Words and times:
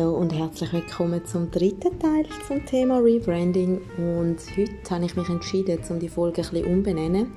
Hallo 0.00 0.14
und 0.14 0.32
herzlich 0.32 0.72
willkommen 0.72 1.26
zum 1.26 1.50
dritten 1.50 1.98
Teil 1.98 2.24
zum 2.48 2.64
Thema 2.64 3.00
Rebranding. 3.00 3.82
Und 3.98 4.38
heute 4.56 4.90
habe 4.90 5.04
ich 5.04 5.14
mich 5.14 5.28
entschieden, 5.28 5.78
um 5.90 6.00
die 6.00 6.08
Folge 6.08 6.40
ein 6.40 6.48
bisschen 6.48 6.72
umbenennen. 6.72 7.32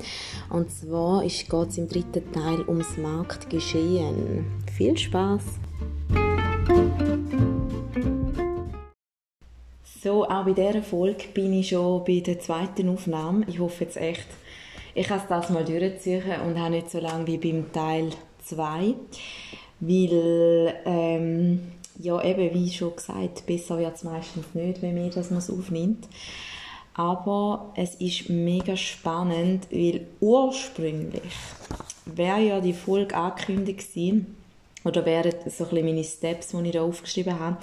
Und 0.49 0.71
zwar 0.71 1.23
geht 1.23 1.51
es 1.51 1.77
im 1.77 1.89
dritten 1.89 2.31
Teil 2.31 2.61
ums 2.69 2.95
Marktgeschehen. 2.95 4.45
Viel 4.77 4.97
Spaß! 4.97 5.43
So, 10.01 10.23
auch 10.23 10.45
bei 10.45 10.53
dieser 10.53 10.83
Folge 10.83 11.25
bin 11.33 11.51
ich 11.51 11.67
schon 11.67 12.05
bei 12.05 12.21
der 12.21 12.39
zweiten 12.39 12.87
Aufnahme. 12.87 13.45
Ich 13.49 13.59
hoffe 13.59 13.83
jetzt 13.83 13.97
echt, 13.97 14.27
ich 14.95 15.07
kann 15.07 15.19
es 15.19 15.27
das 15.27 15.49
mal 15.49 15.65
durchziehen 15.65 16.23
und 16.47 16.57
habe 16.57 16.75
nicht 16.75 16.89
so 16.89 17.01
lange 17.01 17.27
wie 17.27 17.37
beim 17.37 17.73
Teil 17.73 18.11
2. 18.45 18.95
Weil, 19.81 20.75
ähm, 20.85 21.59
ja, 22.03 22.21
eben, 22.21 22.53
wie 22.53 22.69
schon 22.69 22.95
gesagt, 22.95 23.45
besser 23.45 23.77
wird 23.77 23.95
es 23.95 24.03
meistens 24.03 24.45
nicht, 24.53 24.81
wenn 24.81 24.95
man 24.95 25.09
das 25.09 25.49
aufnimmt. 25.49 26.07
Aber 26.93 27.71
es 27.75 27.95
ist 27.95 28.29
mega 28.29 28.75
spannend, 28.75 29.67
weil 29.71 30.05
ursprünglich 30.19 31.33
wäre 32.05 32.41
ja 32.41 32.59
die 32.59 32.73
Folge 32.73 33.15
angekündigt 33.15 33.79
gewesen, 33.79 34.35
oder 34.85 35.05
wären 35.05 35.31
so 35.31 35.63
ein 35.63 35.69
bisschen 35.69 35.85
meine 35.85 36.03
Steps, 36.03 36.49
die 36.49 36.65
ich 36.65 36.71
da 36.73 36.81
aufgeschrieben 36.81 37.39
habe. 37.39 37.57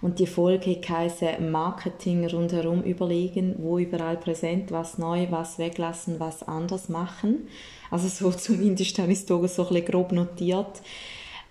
Und 0.00 0.18
die 0.18 0.26
Folge 0.26 0.80
heisst 0.88 1.22
Marketing 1.38 2.26
rundherum 2.26 2.82
überlegen, 2.82 3.56
wo 3.58 3.78
überall 3.78 4.16
präsent, 4.16 4.72
was 4.72 4.96
neu, 4.96 5.26
was 5.30 5.58
weglassen, 5.58 6.18
was 6.18 6.42
anders 6.42 6.88
machen. 6.88 7.48
Also 7.90 8.08
so 8.08 8.30
zumindest 8.36 8.98
habe 8.98 9.12
ich 9.12 9.18
es 9.18 9.26
so 9.26 9.36
ein 9.36 9.42
bisschen 9.42 9.84
grob 9.84 10.12
notiert, 10.12 10.80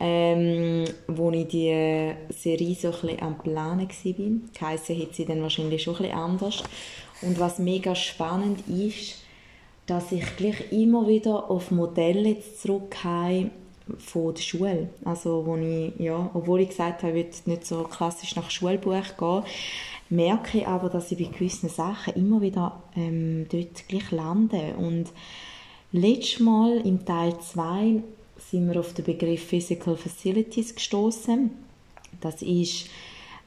ähm, 0.03 0.85
wo 1.07 1.30
ich 1.30 1.47
die 1.47 2.13
Serie 2.30 2.75
so 2.75 2.88
ein 2.88 2.94
bisschen 2.94 3.21
am 3.21 3.38
Planen 3.38 3.88
war. 3.88 4.52
Geheissen 4.59 4.95
hätte 4.95 5.13
sie 5.13 5.25
dann 5.25 5.44
wahrscheinlich 5.44 5.83
schon 5.83 5.97
ein 5.97 6.11
anders. 6.11 6.63
Und 7.21 7.39
was 7.39 7.59
mega 7.59 7.94
spannend 7.94 8.67
ist, 8.67 9.23
dass 9.85 10.11
ich 10.11 10.23
gleich 10.38 10.72
immer 10.72 11.07
wieder 11.07 11.52
auf 11.52 11.69
Modelle 11.69 12.38
zurückgehe, 12.39 13.52
von 13.97 14.33
der 14.33 14.41
Schule. 14.41 14.89
Also, 15.05 15.45
wo 15.45 15.55
ich, 15.57 15.94
ja, 15.99 16.29
obwohl 16.33 16.61
ich 16.61 16.69
gesagt 16.69 17.03
habe, 17.03 17.19
ich 17.19 17.25
will 17.25 17.53
nicht 17.53 17.66
so 17.66 17.83
klassisch 17.83 18.35
nach 18.35 18.49
Schulbuch 18.49 19.17
gehen, 19.17 19.44
merke 20.09 20.59
ich 20.59 20.67
aber, 20.67 20.89
dass 20.89 21.11
ich 21.11 21.17
bei 21.17 21.38
gewissen 21.38 21.69
Sachen 21.69 22.13
immer 22.13 22.41
wieder 22.41 22.81
ähm, 22.95 23.47
dort 23.52 23.88
gleich 23.88 24.09
lande. 24.11 24.75
Und 24.77 25.09
letztes 25.91 26.39
Mal 26.39 26.77
im 26.85 27.05
Teil 27.05 27.38
2 27.39 28.02
sind 28.52 28.69
wir 28.69 28.81
auf 28.81 28.94
den 28.94 29.05
Begriff 29.05 29.47
Physical 29.47 29.95
Facilities 29.95 30.75
gestoßen. 30.75 31.52
Das 32.19 32.41
ist 32.41 32.88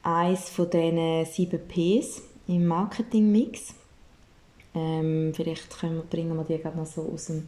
eines 0.02 0.48
von 0.48 0.70
diesen 0.70 1.26
sieben 1.26 1.60
Ps 1.68 2.22
im 2.48 2.66
Marketing-Mix. 2.66 3.74
Ähm, 4.74 5.32
vielleicht 5.34 5.78
können 5.78 6.02
bringen 6.08 6.34
wir 6.36 6.44
die 6.44 6.56
gerade 6.56 6.78
noch 6.78 6.86
so 6.86 7.02
aus 7.02 7.26
dem 7.26 7.46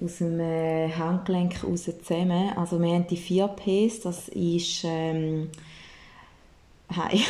aus 0.00 0.18
dem 0.18 0.40
äh, 0.40 0.88
Handgelenk 0.90 1.62
raus 1.62 1.84
zusammen. 1.84 2.56
Also 2.56 2.80
wir 2.80 2.94
haben 2.94 3.06
die 3.06 3.16
vier 3.16 3.48
Ps, 3.48 4.00
das 4.00 4.28
ist 4.28 4.82
ähm, 4.84 5.50
Hi. 6.96 7.14
ich 7.14 7.26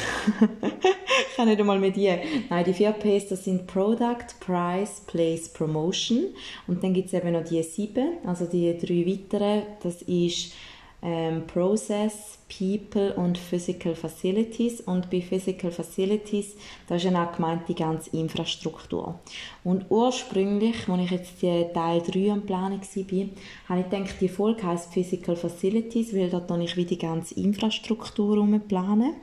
kann 1.37 1.49
nicht 1.49 1.61
einmal 1.61 1.79
mit 1.79 1.95
dir. 1.95 2.19
Nein, 2.49 2.65
die 2.65 2.73
vier 2.73 2.93
Ps, 2.93 3.29
das 3.29 3.45
sind 3.45 3.67
Product, 3.67 4.25
Price, 4.41 5.03
Place, 5.07 5.51
Promotion. 5.51 6.29
Und 6.67 6.83
dann 6.83 6.95
gibt 6.95 7.09
es 7.09 7.13
eben 7.13 7.33
noch 7.33 7.45
die 7.45 7.63
sieben, 7.63 8.19
also 8.25 8.47
die 8.47 8.79
drei 8.79 9.05
weiteren. 9.07 9.65
Das 9.83 10.01
ist 10.03 10.55
ähm, 11.03 11.47
Process, 11.47 12.39
People 12.49 13.15
und 13.15 13.39
Physical 13.39 13.95
Facilities. 13.95 14.81
Und 14.81 15.11
bei 15.11 15.21
Physical 15.21 15.71
Facilities, 15.71 16.57
da 16.87 16.97
ist 16.97 17.05
ja 17.05 17.25
auch 17.25 17.35
gemeint 17.35 17.69
die 17.69 17.75
ganze 17.75 18.11
Infrastruktur. 18.17 19.19
Und 19.65 19.87
ursprünglich, 19.89 20.89
als 20.89 21.03
ich 21.03 21.11
jetzt 21.11 21.43
die 21.43 21.65
Teil 21.73 22.03
3 22.03 22.33
am 22.33 22.43
Planen 22.43 22.81
war, 22.81 23.27
habe 23.69 23.81
ich 23.81 23.91
gedacht, 23.91 24.21
die 24.21 24.29
Folge 24.29 24.67
heisst 24.67 24.93
Physical 24.93 25.37
Facilities, 25.37 26.15
weil 26.15 26.29
dort 26.29 26.51
ich 26.61 26.77
wie 26.77 26.85
die 26.85 26.99
ganze 26.99 27.35
Infrastruktur 27.35 28.61
planen. 28.69 29.15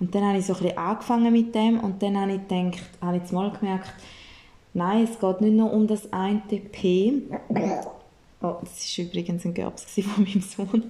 Und 0.00 0.14
dann 0.14 0.24
habe 0.24 0.38
ich 0.38 0.46
so 0.46 0.54
ein 0.54 0.60
bisschen 0.60 0.78
angefangen 0.78 1.32
mit 1.32 1.54
dem 1.54 1.80
und 1.80 2.02
dann 2.02 2.16
habe 2.20 2.34
ich 2.34 2.48
gedacht, 2.48 2.82
habe 3.00 3.20
ich 3.24 3.32
mal 3.32 3.50
gemerkt, 3.50 3.92
nein, 4.74 5.04
es 5.04 5.18
geht 5.18 5.40
nicht 5.40 5.54
nur 5.54 5.72
um 5.72 5.88
das 5.88 6.12
eine 6.12 6.40
P, 6.40 7.22
Oh, 8.40 8.56
das 8.60 8.98
war 8.98 9.04
übrigens 9.04 9.44
ein 9.44 9.54
Gerbs 9.54 9.84
von 9.84 10.24
meinem 10.24 10.40
Sohn. 10.40 10.84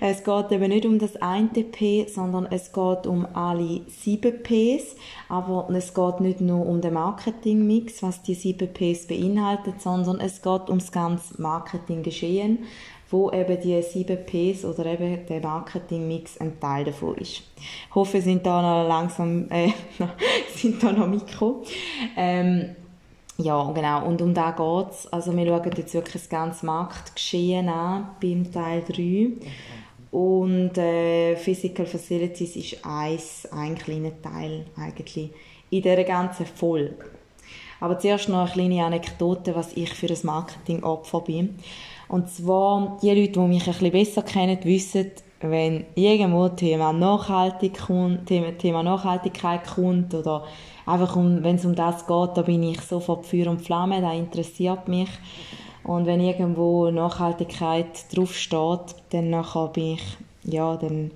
Es 0.00 0.24
geht 0.24 0.52
eben 0.52 0.68
nicht 0.68 0.86
um 0.86 0.98
das 0.98 1.16
eine 1.16 1.48
P, 1.48 2.06
sondern 2.06 2.46
es 2.50 2.72
geht 2.72 3.06
um 3.06 3.26
alle 3.34 3.82
sieben 3.88 4.42
Ps. 4.42 4.96
Aber 5.28 5.68
es 5.74 5.94
geht 5.94 6.20
nicht 6.20 6.40
nur 6.40 6.66
um 6.66 6.80
den 6.80 6.94
Marketingmix, 6.94 8.02
was 8.02 8.22
die 8.22 8.34
sieben 8.34 8.72
Ps 8.72 9.06
beinhaltet, 9.06 9.80
sondern 9.80 10.20
es 10.20 10.42
geht 10.42 10.70
um 10.70 10.78
das 10.78 10.92
ganze 10.92 11.40
Marketinggeschehen, 11.40 12.60
wo 13.10 13.30
eben 13.30 13.60
die 13.60 13.82
sieben 13.82 14.18
Ps 14.24 14.64
oder 14.64 14.86
eben 14.86 15.26
der 15.26 15.40
Marketingmix 15.40 16.38
ein 16.38 16.58
Teil 16.60 16.84
davon 16.84 17.16
ist. 17.16 17.42
Ich 17.56 17.94
hoffe, 17.94 18.20
sind 18.20 18.46
da 18.46 18.62
noch 18.62 18.88
langsam, 18.88 19.50
äh, 19.50 19.70
sind 20.54 20.82
da 20.82 20.92
noch 20.92 21.08
Mikro. 21.08 21.62
Ähm, 22.16 22.76
ja, 23.42 23.70
genau. 23.72 24.06
Und 24.06 24.22
um 24.22 24.34
da 24.34 24.50
geht 24.50 24.92
es. 24.92 25.12
Also 25.12 25.36
wir 25.36 25.46
schauen 25.46 25.72
jetzt 25.76 25.94
wirklich 25.94 26.22
das 26.22 26.28
ganze 26.28 26.66
Marktgeschehen 26.66 27.68
an 27.68 28.10
beim 28.20 28.50
Teil 28.50 28.82
3. 28.86 29.32
Und 30.10 30.76
äh, 30.76 31.36
Physical 31.36 31.86
Facilities 31.86 32.56
ist 32.56 32.84
eins, 32.84 33.46
ein 33.52 33.76
kleiner 33.76 34.20
Teil 34.20 34.66
eigentlich 34.76 35.30
in 35.70 35.82
dieser 35.82 36.04
ganzen 36.04 36.46
Folge. 36.46 36.96
Aber 37.78 37.98
zuerst 37.98 38.28
noch 38.28 38.40
eine 38.40 38.50
kleine 38.50 38.84
Anekdote, 38.84 39.54
was 39.54 39.76
ich 39.76 39.94
für 39.94 40.08
ein 40.08 40.18
Marketing-Opfer 40.22 41.20
bin. 41.22 41.56
Und 42.08 42.28
zwar, 42.28 42.98
die 43.00 43.10
Leute, 43.10 43.32
die 43.32 43.38
mich 43.40 43.66
ein 43.66 43.72
bisschen 43.72 43.92
besser 43.92 44.22
kennen, 44.22 44.58
wissen, 44.64 45.12
wenn 45.40 45.86
irgendwo 45.94 46.48
Thema, 46.48 46.92
Nachhaltig 46.92 47.78
kommt, 47.86 48.26
Thema, 48.26 48.82
Nachhaltigkeit 48.82 49.66
kommt 49.66 50.14
oder 50.14 50.44
einfach 50.86 51.16
um, 51.16 51.42
wenn 51.42 51.56
es 51.56 51.64
um 51.64 51.74
das 51.74 52.06
geht, 52.06 52.30
da 52.34 52.42
bin 52.42 52.62
ich 52.62 52.80
sofort 52.82 53.26
Feuer 53.26 53.48
und 53.48 53.62
Flamme, 53.62 54.00
das 54.00 54.14
interessiert 54.14 54.88
mich. 54.88 55.08
Und 55.82 56.04
wenn 56.06 56.20
irgendwo 56.20 56.90
Nachhaltigkeit 56.90 58.14
draufsteht, 58.14 58.96
dann 59.10 59.30
nachher 59.30 59.68
bin 59.68 59.94
ich, 59.94 60.02
ja, 60.44 60.76
dann 60.76 61.10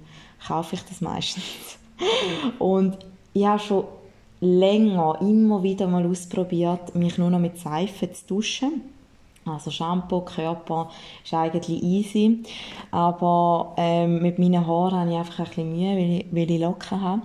kaufe 0.46 0.76
ich 0.76 0.82
das 0.84 1.02
meistens. 1.02 1.44
und 2.58 2.96
ich 3.34 3.46
habe 3.46 3.58
schon 3.58 3.84
länger 4.40 5.18
immer 5.20 5.62
wieder 5.62 5.86
mal 5.86 6.06
ausprobiert, 6.06 6.94
mich 6.94 7.18
nur 7.18 7.30
noch 7.30 7.38
mit 7.38 7.58
Seife 7.58 8.10
zu 8.10 8.26
duschen 8.26 8.93
also 9.46 9.70
Shampoo, 9.70 10.22
Körper 10.22 10.90
ist 11.22 11.34
eigentlich 11.34 11.82
easy. 11.82 12.42
Aber 12.90 13.74
ähm, 13.76 14.22
mit 14.22 14.38
meinen 14.38 14.66
Haaren 14.66 15.00
habe 15.00 15.10
ich 15.10 15.16
einfach 15.16 15.38
ein 15.40 15.44
bisschen 15.46 15.72
Mühe, 15.72 15.96
weil 15.96 16.10
ich, 16.20 16.26
weil 16.30 16.50
ich 16.50 16.60
Locken 16.60 17.00
habe. 17.00 17.22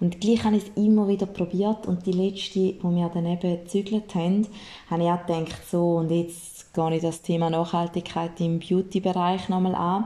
Und 0.00 0.20
gleich 0.20 0.44
habe 0.44 0.56
ich 0.56 0.64
es 0.64 0.70
immer 0.76 1.08
wieder 1.08 1.26
probiert. 1.26 1.86
Und 1.86 2.06
die 2.06 2.12
letzte, 2.12 2.58
die 2.58 2.82
wir 2.82 3.08
dann 3.08 3.26
eben 3.26 3.64
gezügelt 3.64 4.14
haben, 4.14 4.46
habe 4.90 5.02
ich 5.02 5.08
auch 5.08 5.26
gedacht, 5.26 5.62
so, 5.70 5.96
und 5.96 6.10
jetzt 6.10 6.74
gehe 6.74 6.96
ich 6.96 7.02
das 7.02 7.22
Thema 7.22 7.50
Nachhaltigkeit 7.50 8.40
im 8.40 8.58
Beauty-Bereich 8.58 9.48
nochmal 9.48 9.74
an. 9.74 10.04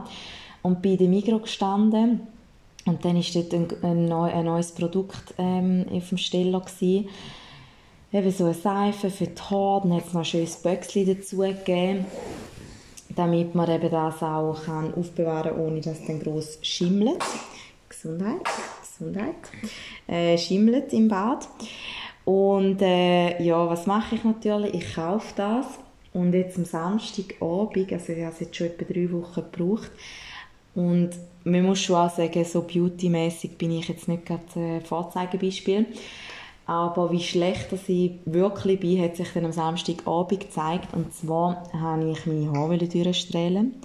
Und 0.63 0.81
bin 0.81 0.93
in 0.93 0.97
der 0.97 1.07
Migros 1.07 1.43
gestanden. 1.43 2.21
Und 2.85 3.03
dann 3.03 3.15
war 3.15 3.43
dort 3.43 3.83
ein, 3.83 4.11
ein, 4.11 4.45
neues 4.45 4.71
Produkt 4.71 5.33
ähm, 5.37 5.85
auf 5.91 6.09
dem 6.09 6.17
Steller. 6.17 6.61
Gewesen 6.61 7.09
eben 8.11 8.31
so 8.31 8.45
eine 8.45 8.53
Seife 8.53 9.09
für 9.09 9.27
die 9.27 9.41
Haare, 9.41 9.81
dann 9.81 9.97
hat 9.97 10.07
es 10.07 10.13
noch 10.13 10.21
ein 10.21 10.25
schönes 10.25 10.55
Böckchen 10.57 11.05
dazu 11.05 11.37
gegeben, 11.37 12.05
damit 13.15 13.55
man 13.55 13.69
eben 13.69 13.91
das 13.91 14.21
auch 14.23 14.63
kann 14.65 14.93
aufbewahren 14.93 15.51
kann, 15.51 15.59
ohne 15.59 15.81
dass 15.81 15.99
es 15.99 16.07
dann 16.07 16.19
gross 16.19 16.59
schimmelt. 16.61 17.23
Gesundheit, 17.89 18.41
Gesundheit. 18.81 19.35
Äh, 20.07 20.37
schimmelt 20.37 20.93
im 20.93 21.07
Bad. 21.07 21.47
Und 22.25 22.81
äh, 22.81 23.41
ja, 23.41 23.69
was 23.69 23.87
mache 23.87 24.15
ich 24.15 24.23
natürlich? 24.23 24.73
Ich 24.73 24.95
kaufe 24.95 25.33
das 25.35 25.65
und 26.13 26.33
jetzt 26.33 26.57
am 26.57 26.65
Samstagabend, 26.65 27.91
also 27.93 28.13
ich 28.13 28.23
habe 28.23 28.33
es 28.33 28.39
jetzt 28.39 28.55
schon 28.55 28.67
etwa 28.67 28.85
drei 28.91 29.11
Wochen 29.11 29.43
gebraucht, 29.51 29.91
und 30.77 31.09
man 31.43 31.63
muss 31.63 31.79
schon 31.79 31.95
auch 31.95 32.15
sagen, 32.15 32.45
so 32.45 32.61
beautymäßig 32.61 33.57
bin 33.57 33.71
ich 33.71 33.87
jetzt 33.87 34.07
nicht 34.07 34.27
gerade 34.27 34.43
ein 34.55 34.81
Vorzeigebeispiel. 34.81 35.87
Aber 36.67 37.11
wie 37.11 37.21
schlecht 37.21 37.71
dass 37.71 37.87
ich 37.87 38.11
wirklich 38.25 38.79
bin, 38.79 39.01
hat 39.01 39.15
sich 39.15 39.29
dann 39.33 39.45
am 39.45 39.51
Samstagabend 39.51 40.41
gezeigt. 40.41 40.93
Und 40.93 41.13
zwar 41.13 41.63
habe 41.73 42.11
ich 42.11 42.25
meine 42.25 42.51
Haare 42.51 42.77
durchstrahlen 42.77 43.81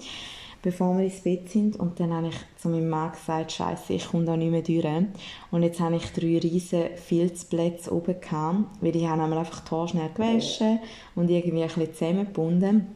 bevor 0.63 0.97
wir 0.97 1.03
ins 1.03 1.21
Bett 1.21 1.49
sind. 1.49 1.75
Und 1.75 1.99
dann 1.99 2.11
habe 2.11 2.29
ich 2.29 2.35
zu 2.57 2.69
meinem 2.69 2.89
Mann 2.89 3.11
gesagt, 3.11 3.51
Scheiße, 3.51 3.93
ich 3.93 4.07
komme 4.07 4.25
da 4.25 4.35
nicht 4.35 4.49
mehr 4.49 4.61
durch. 4.61 5.05
Und 5.51 5.61
jetzt 5.61 5.79
habe 5.79 5.97
ich 5.97 6.05
drei 6.13 6.39
riesige 6.39 6.91
Filzplätze 6.95 7.93
oben 7.93 8.19
gehabt, 8.19 8.81
weil 8.81 8.95
ich 8.95 9.05
habe 9.05 9.21
einfach 9.21 9.59
die 9.59 9.71
Haare 9.71 9.87
schnell 9.89 10.09
gewaschen 10.13 10.79
und 11.15 11.29
irgendwie 11.29 11.61
ein 11.61 11.67
bisschen 11.67 11.93
zusammengebunden 11.93 12.87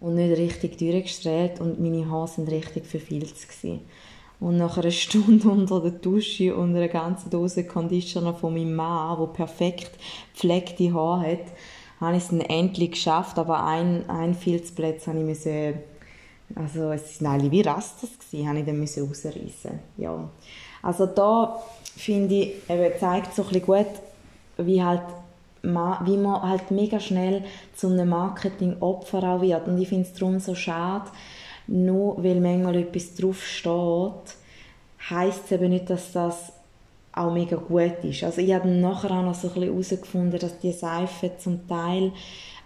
und 0.00 0.16
nicht 0.16 0.36
richtig 0.36 0.78
durchgestrahlt 0.78 1.60
und 1.60 1.80
meine 1.80 2.10
Haare 2.10 2.28
sind 2.28 2.50
richtig 2.50 2.86
verfilzt 2.86 3.48
gewesen. 3.48 3.80
Und 4.40 4.56
nach 4.56 4.76
einer 4.78 4.90
Stunde 4.90 5.48
unter 5.50 5.80
der 5.80 5.92
Dusche 5.92 6.54
und 6.54 6.76
einer 6.76 6.88
ganzen 6.88 7.30
Dose 7.30 7.64
Conditioner 7.64 8.34
von 8.34 8.54
meinem 8.54 8.74
Mann, 8.74 9.18
der 9.18 9.26
perfekt 9.26 9.92
gepflegte 10.32 10.92
Haare 10.92 11.32
hat, 11.32 11.46
habe 12.00 12.16
ich 12.16 12.24
es 12.24 12.32
endlich 12.32 12.92
geschafft, 12.92 13.38
aber 13.38 13.64
ein, 13.64 14.08
ein 14.08 14.34
Filzplatz 14.34 15.06
habe 15.06 15.18
ich 15.18 15.24
müssen, 15.24 15.74
also 16.54 16.90
es 16.90 17.18
sind 17.18 17.26
alle 17.26 17.50
wie 17.50 17.62
Rastas 17.62 18.10
habe 18.44 18.58
ich 18.58 18.66
dann 18.66 18.78
müssen 18.78 19.06
rausreißen. 19.06 19.78
Ja. 19.96 20.28
Also 20.82 21.06
da 21.06 21.62
finde 21.96 22.34
ich, 22.34 22.54
eben, 22.68 22.98
zeigt 22.98 23.34
so 23.34 23.44
ein 23.50 23.62
gut, 23.62 23.86
wie 24.58 24.82
halt 24.82 25.02
wie 25.64 26.16
man 26.18 26.42
halt 26.42 26.70
mega 26.70 27.00
schnell 27.00 27.42
zu 27.74 27.88
einem 27.88 28.10
Marketing-Opfer 28.10 29.22
auch 29.22 29.40
wird. 29.40 29.66
Und 29.66 29.80
ich 29.80 29.88
finde 29.88 30.06
es 30.06 30.12
darum 30.12 30.38
so 30.38 30.54
schade, 30.54 31.06
nur 31.66 32.22
weil 32.22 32.40
manchmal 32.40 32.76
etwas 32.76 33.14
draufsteht, 33.14 34.36
heisst 35.10 35.44
es 35.46 35.52
eben 35.52 35.70
nicht, 35.70 35.90
dass 35.90 36.12
das 36.12 36.52
auch 37.12 37.32
mega 37.32 37.56
gut 37.56 38.02
ist. 38.02 38.24
Also 38.24 38.40
ich 38.40 38.52
habe 38.52 38.68
nachher 38.68 39.10
auch 39.12 39.22
noch 39.22 39.34
so 39.34 39.48
ein 39.48 39.54
bisschen 39.54 39.70
herausgefunden, 39.70 40.40
dass 40.40 40.58
die 40.58 40.72
Seifen 40.72 41.30
zum 41.38 41.68
Teil 41.68 42.12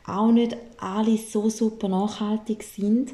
auch 0.06 0.32
nicht 0.32 0.56
alle 0.78 1.18
so 1.18 1.50
super 1.50 1.88
nachhaltig 1.88 2.62
sind, 2.62 3.12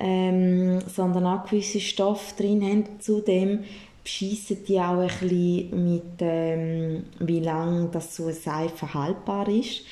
ähm, 0.00 0.80
sondern 0.88 1.26
auch 1.26 1.44
gewisse 1.44 1.80
Stoffe 1.80 2.34
drin 2.36 2.62
haben. 2.62 3.00
Zudem 3.00 3.64
beschissen 4.02 4.64
die 4.66 4.78
auch 4.78 4.98
ein 4.98 5.06
bisschen 5.06 5.92
mit, 5.92 6.02
ähm, 6.20 7.04
wie 7.20 7.40
lange 7.40 7.90
so 8.00 8.24
eine 8.24 8.32
Seife 8.32 8.94
haltbar 8.94 9.48
ist. 9.48 9.82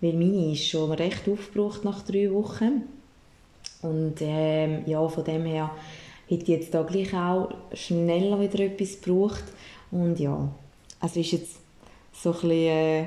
Weil 0.00 0.12
meine 0.12 0.52
ist 0.52 0.68
schon 0.68 0.92
recht 0.92 1.28
aufgebraucht 1.28 1.84
nach 1.84 2.02
drei 2.02 2.30
Wochen. 2.30 2.82
Und 3.84 4.14
ähm, 4.20 4.82
ja, 4.86 5.06
von 5.08 5.24
dem 5.24 5.44
her 5.44 5.70
hätte 6.26 6.42
ich 6.42 6.48
jetzt 6.48 6.74
da 6.74 6.82
gleich 6.82 7.14
auch 7.14 7.50
schneller 7.72 8.40
wieder 8.40 8.60
etwas 8.60 9.00
gebraucht. 9.00 9.44
Und 9.90 10.18
ja, 10.18 10.48
also 11.00 11.20
ist 11.20 11.32
jetzt 11.32 11.56
so 12.12 12.30
ein 12.30 12.34
bisschen, 12.34 12.50
äh, 12.50 13.06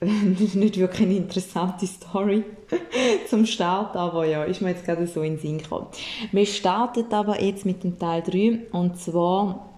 nicht 0.58 0.78
wirklich 0.78 1.02
eine 1.02 1.16
interessante 1.16 1.86
Story 1.86 2.42
zum 3.28 3.46
Start, 3.46 3.96
aber 3.96 4.26
ja, 4.26 4.44
ist 4.44 4.60
mir 4.60 4.70
jetzt 4.70 4.84
gerade 4.84 5.06
so 5.06 5.22
in 5.22 5.34
den 5.34 5.40
Sinn 5.40 5.58
gekommen. 5.58 5.86
Wir 6.32 6.46
starten 6.46 7.12
aber 7.12 7.40
jetzt 7.40 7.64
mit 7.64 7.84
dem 7.84 7.98
Teil 7.98 8.22
3 8.22 8.66
und 8.72 8.98
zwar 8.98 9.70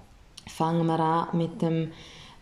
fangen 0.47 0.87
wir 0.87 0.99
an 0.99 1.39
mit 1.39 1.61
dem 1.61 1.93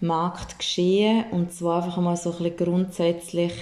Marktgeschehen 0.01 1.25
und 1.33 1.53
zwar 1.53 1.83
einfach 1.83 2.01
mal 2.01 2.17
so 2.17 2.31
ein 2.31 2.39
bisschen 2.39 2.57
grundsätzlich 2.57 3.53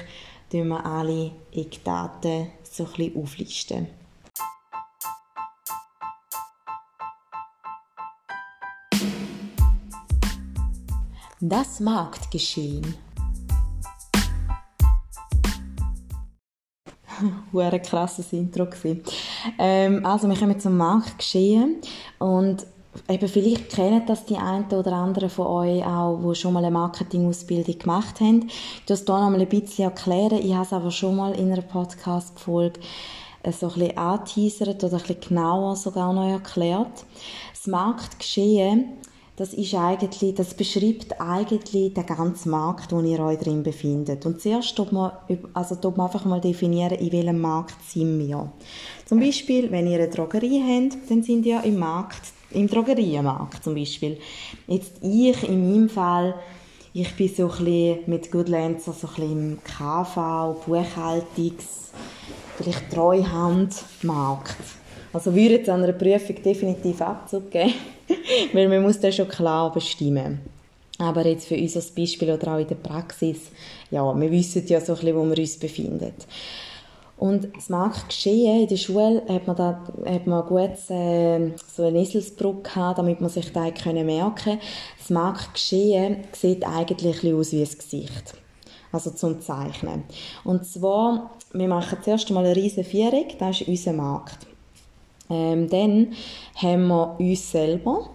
wir 0.51 0.85
alle 0.85 1.31
Eckdaten 1.53 2.49
so 2.63 2.85
ein 2.85 2.91
bisschen 2.93 3.23
auflisten. 3.23 4.02
Das 11.45 11.81
Marktgeschehen. 11.81 12.95
ein 17.73 17.83
krasses 17.83 18.33
Intro 18.33 18.69
ähm, 19.59 20.07
also 20.07 20.29
wir 20.29 20.37
kommen 20.37 20.61
zum 20.61 20.77
Marktgeschehen 20.77 21.79
und 22.21 22.65
eben 23.09 23.27
vielleicht 23.27 23.71
kennen 23.71 24.07
das 24.07 24.25
die 24.25 24.37
einen 24.37 24.67
oder 24.67 24.93
anderen 24.93 25.29
von 25.29 25.49
euch 25.49 25.85
auch, 25.85 26.21
die 26.23 26.35
schon 26.37 26.53
mal 26.53 26.65
eine 26.65 26.71
Marketingausbildung 26.71 27.77
gemacht 27.77 28.21
haben. 28.21 28.47
Ich 28.47 28.85
das 28.87 29.05
hier 29.05 29.21
noch 29.21 29.31
mal 29.31 29.41
ein 29.41 29.49
bisschen 29.49 29.87
erklären. 29.87 30.39
Ich 30.39 30.55
habe 30.55 30.65
es 30.65 30.73
aber 30.73 30.93
schon 30.93 31.17
mal 31.17 31.33
in 31.33 31.51
einer 31.51 31.63
Podcast-Folge 31.63 32.79
äh, 33.43 33.51
so 33.51 33.67
ein 33.67 33.73
bisschen 33.73 33.99
oder 34.85 34.93
ein 34.93 35.03
bisschen 35.03 35.21
genauer 35.21 35.75
sogar 35.75 36.13
noch 36.13 36.31
erklärt. 36.31 37.05
Das 37.53 37.67
Marktgeschehen 37.67 38.99
das 39.37 39.55
ist 39.55 39.75
eigentlich, 39.75 40.35
das 40.35 40.55
beschreibt 40.55 41.19
eigentlich 41.19 41.95
den 41.95 42.07
ganzen 42.07 42.51
Markt, 42.51 42.93
wo 42.93 43.01
ihr 43.01 43.19
euch 43.21 43.39
drin 43.39 43.63
befindet. 43.63 44.27
Und 44.27 44.43
zuerst 44.43 44.77
tut 44.77 44.93
man, 44.93 45.13
also 45.55 45.75
tut 45.77 45.97
man 45.97 46.07
einfach 46.07 46.27
mal 46.27 46.41
definieren, 46.41 46.99
in 46.99 47.13
welchem 47.13 47.41
Markt 47.41 47.83
sind 47.89 48.19
wir. 48.19 48.53
Zum 49.07 49.21
Beispiel, 49.21 49.71
wenn 49.71 49.87
ihr 49.87 49.99
eine 49.99 50.09
Drogerie 50.09 50.63
habt, 50.63 51.11
dann 51.11 51.23
sind 51.23 51.47
ihr 51.47 51.63
im 51.65 51.79
Markt, 51.79 52.21
im 52.51 52.69
Drogeriemarkt 52.69 53.65
zum 53.65 53.75
Beispiel. 53.75 54.19
Jetzt 54.67 54.93
ich, 55.01 55.49
in 55.49 55.73
meinem 55.73 55.89
Fall, 55.89 56.35
ich 56.93 57.17
bin 57.17 57.29
so 57.35 57.45
ein 57.45 57.65
bisschen 57.65 57.99
mit 58.07 58.31
Goodlancer 58.31 58.93
so 58.93 59.07
ein 59.07 59.15
bisschen 59.15 59.53
im 59.53 59.59
KV, 59.65 60.63
Buchhaltungs, 60.67 61.91
vielleicht 62.59 62.91
Treuhandmarkt. 62.91 64.82
Also 65.13 65.35
würde 65.35 65.57
jetzt 65.57 65.69
an 65.69 65.83
einer 65.83 65.93
Prüfung 65.93 66.43
definitiv 66.43 67.01
Abzug 67.01 67.51
geben. 67.51 67.75
Weil 68.53 68.69
man 68.69 68.83
muss 68.83 69.01
das 69.01 69.15
schon 69.15 69.29
klar 69.29 69.73
bestimmen. 69.73 70.41
Aber 70.99 71.27
jetzt 71.27 71.47
für 71.47 71.57
uns 71.57 71.77
als 71.77 71.91
Beispiel 71.91 72.31
oder 72.31 72.55
auch 72.55 72.59
in 72.59 72.69
der 72.69 72.77
Praxis, 72.77 73.39
ja, 73.91 74.15
wir 74.19 74.31
wissen 74.31 74.67
ja 74.67 74.81
so 74.81 74.93
ein 74.93 74.99
bisschen, 74.99 75.17
wo 75.17 75.25
wir 75.25 75.39
uns 75.39 75.59
befinden. 75.59 76.13
Und 77.17 77.49
das 77.55 77.69
Marktgeschehen 77.69 78.63
in 78.63 78.69
der 78.69 78.77
Schule 78.77 79.23
hat 79.29 79.47
man 79.47 79.57
da 79.57 79.81
hat 80.07 80.27
man 80.27 80.45
gut 80.45 80.91
äh, 80.91 81.53
so 81.73 81.85
eine 81.85 82.01
Eselsbrücke 82.01 82.63
gehabt, 82.63 82.99
damit 82.99 83.21
man 83.21 83.31
sich 83.31 83.53
da 83.53 83.71
können 83.71 84.07
merken 84.07 84.59
Das 84.99 85.11
Marktgeschehen 85.11 86.25
sieht 86.33 86.67
eigentlich 86.67 87.23
ein 87.23 87.37
aus 87.37 87.53
wie 87.53 87.63
ein 87.63 87.69
Gesicht. 87.69 88.35
Also 88.91 89.11
zum 89.11 89.41
Zeichnen. 89.41 90.03
Und 90.43 90.67
zwar, 90.67 91.31
wir 91.53 91.69
machen 91.69 91.99
zuerst 92.03 92.29
einmal 92.29 92.45
eine 92.45 92.57
riesige 92.57 92.85
Vierung, 92.85 93.27
das 93.39 93.61
ist 93.61 93.69
unser 93.69 93.93
Markt. 93.93 94.47
Ähm, 95.31 95.69
dann 95.69 96.13
haben 96.57 96.89
wir 96.89 97.17
uns 97.19 97.51
selber. 97.51 98.11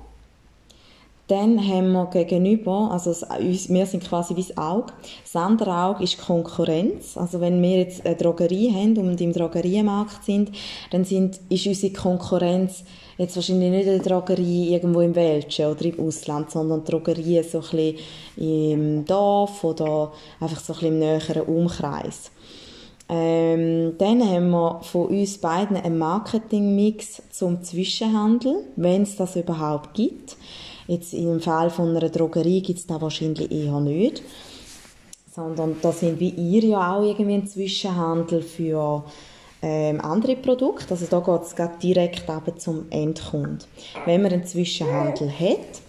Dann 1.27 1.59
haben 1.59 1.91
wir 1.91 2.05
gegenüber, 2.05 2.89
also 2.89 3.11
wir 3.11 3.85
sind 3.85 4.03
quasi 4.07 4.33
wie 4.37 4.43
das 4.43 4.57
Auge. 4.57 4.93
Das 5.23 5.35
andere 5.35 5.75
Auge 5.75 6.05
ist 6.05 6.17
Konkurrenz. 6.19 7.17
Also 7.17 7.41
wenn 7.41 7.61
wir 7.61 7.79
jetzt 7.79 8.05
eine 8.05 8.15
Drogerie 8.15 8.71
haben 8.71 8.97
und 8.97 9.19
im 9.19 9.33
Drogeriemarkt 9.33 10.23
sind, 10.23 10.51
dann 10.91 11.03
sind, 11.03 11.41
ist 11.49 11.67
unsere 11.67 11.91
Konkurrenz 11.91 12.85
jetzt 13.17 13.35
wahrscheinlich 13.35 13.71
nicht 13.71 13.89
eine 13.89 13.99
Drogerie 13.99 14.73
irgendwo 14.73 15.01
im 15.01 15.15
Welschen 15.15 15.65
oder 15.65 15.83
im 15.83 15.99
Ausland, 15.99 16.49
sondern 16.49 16.85
Drogerie 16.85 17.43
so 17.43 17.57
ein 17.57 17.61
bisschen 17.61 17.95
im 18.37 19.05
Dorf 19.05 19.65
oder 19.65 20.13
einfach 20.39 20.61
so 20.61 20.73
ein 20.73 20.79
bisschen 20.79 20.93
im 20.93 20.99
näheren 20.99 21.41
Umkreis. 21.41 22.31
Ähm, 23.09 23.97
dann 23.97 24.21
haben 24.21 24.49
wir 24.49 24.81
von 24.83 25.07
uns 25.07 25.37
beiden 25.37 25.77
einen 25.77 25.97
Marketingmix 25.97 27.21
zum 27.31 27.63
Zwischenhandel, 27.63 28.65
wenn 28.75 29.03
es 29.03 29.15
das 29.15 29.35
überhaupt 29.35 29.93
gibt. 29.93 30.35
Jetzt 30.87 31.13
im 31.13 31.39
Fall 31.39 31.69
von 31.69 31.95
einer 31.95 32.09
Drogerie 32.09 32.61
gibt 32.61 32.79
es 32.79 32.87
das 32.87 33.01
wahrscheinlich 33.01 33.51
eher 33.51 33.79
nicht. 33.79 34.23
Sondern 35.33 35.77
da 35.81 35.91
sind 35.91 36.19
wie 36.19 36.29
ihr 36.29 36.63
ja 36.63 36.95
auch 36.95 37.03
irgendwie 37.03 37.35
ein 37.35 37.47
Zwischenhandel 37.47 38.41
für 38.41 39.03
ähm, 39.61 40.01
andere 40.01 40.35
Produkte. 40.35 40.91
Also 40.91 41.05
da 41.09 41.19
geht 41.19 41.41
es 41.43 41.79
direkt 41.81 42.23
eben 42.29 42.59
zum 42.59 42.85
Endkunden. 42.89 43.59
Wenn 44.05 44.21
man 44.21 44.31
einen 44.31 44.45
Zwischenhandel 44.45 45.29
hat, 45.31 45.81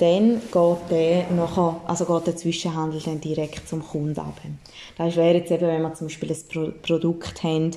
dann 0.00 0.40
geht 0.40 0.90
der, 0.90 1.30
nachher, 1.30 1.80
also 1.86 2.06
geht 2.06 2.26
der 2.26 2.36
Zwischenhandel 2.36 3.02
dann 3.02 3.20
direkt 3.20 3.68
zum 3.68 3.86
Kunden 3.86 4.18
ab. 4.18 4.40
Das 4.96 5.14
wäre 5.16 5.36
jetzt 5.36 5.50
eben, 5.50 5.66
wenn 5.66 5.82
wir 5.82 5.92
zum 5.92 6.06
Beispiel 6.06 6.30
ein 6.30 6.38
Pro 6.48 6.72
Produkt 6.82 7.42
haben, 7.42 7.72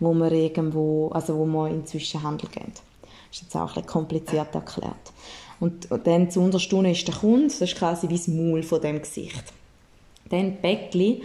wo 0.00 0.14
wir 0.14 0.32
irgendwo, 0.32 1.10
also 1.10 1.36
wo 1.36 1.44
wir 1.44 1.68
in 1.68 1.80
den 1.80 1.86
Zwischenhandel 1.86 2.48
gehen. 2.48 2.72
Das 2.72 3.12
ist 3.30 3.42
jetzt 3.42 3.56
auch 3.56 3.76
ein 3.76 3.84
kompliziert 3.84 4.54
erklärt. 4.54 4.94
Und, 5.60 5.88
dann 6.04 6.30
zu 6.30 6.40
unterstunden 6.40 6.92
ist 6.92 7.06
der 7.06 7.14
Kunde, 7.14 7.46
das 7.46 7.60
ist 7.60 7.76
quasi 7.76 8.08
wie 8.08 8.16
das 8.16 8.28
Maul 8.28 8.62
von 8.62 8.80
dem 8.80 9.00
Gesicht. 9.00 9.44
Dann 10.30 10.56
Bäckli, 10.56 11.22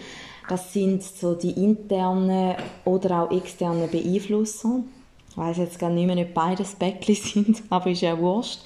das 0.49 0.73
sind 0.73 1.01
so 1.01 1.33
die 1.33 1.51
internen 1.51 2.55
oder 2.83 3.23
auch 3.23 3.31
externen 3.31 3.89
Beeinflusser. 3.89 4.81
Ich 5.29 5.37
weiss 5.37 5.57
jetzt 5.57 5.79
gar 5.79 5.89
nicht 5.89 6.07
mehr, 6.07 6.25
ob 6.25 6.33
beides 6.33 6.75
Bäckli 6.75 7.15
sind, 7.15 7.63
aber 7.69 7.89
ist 7.89 8.01
ja 8.01 8.17
wurscht. 8.19 8.59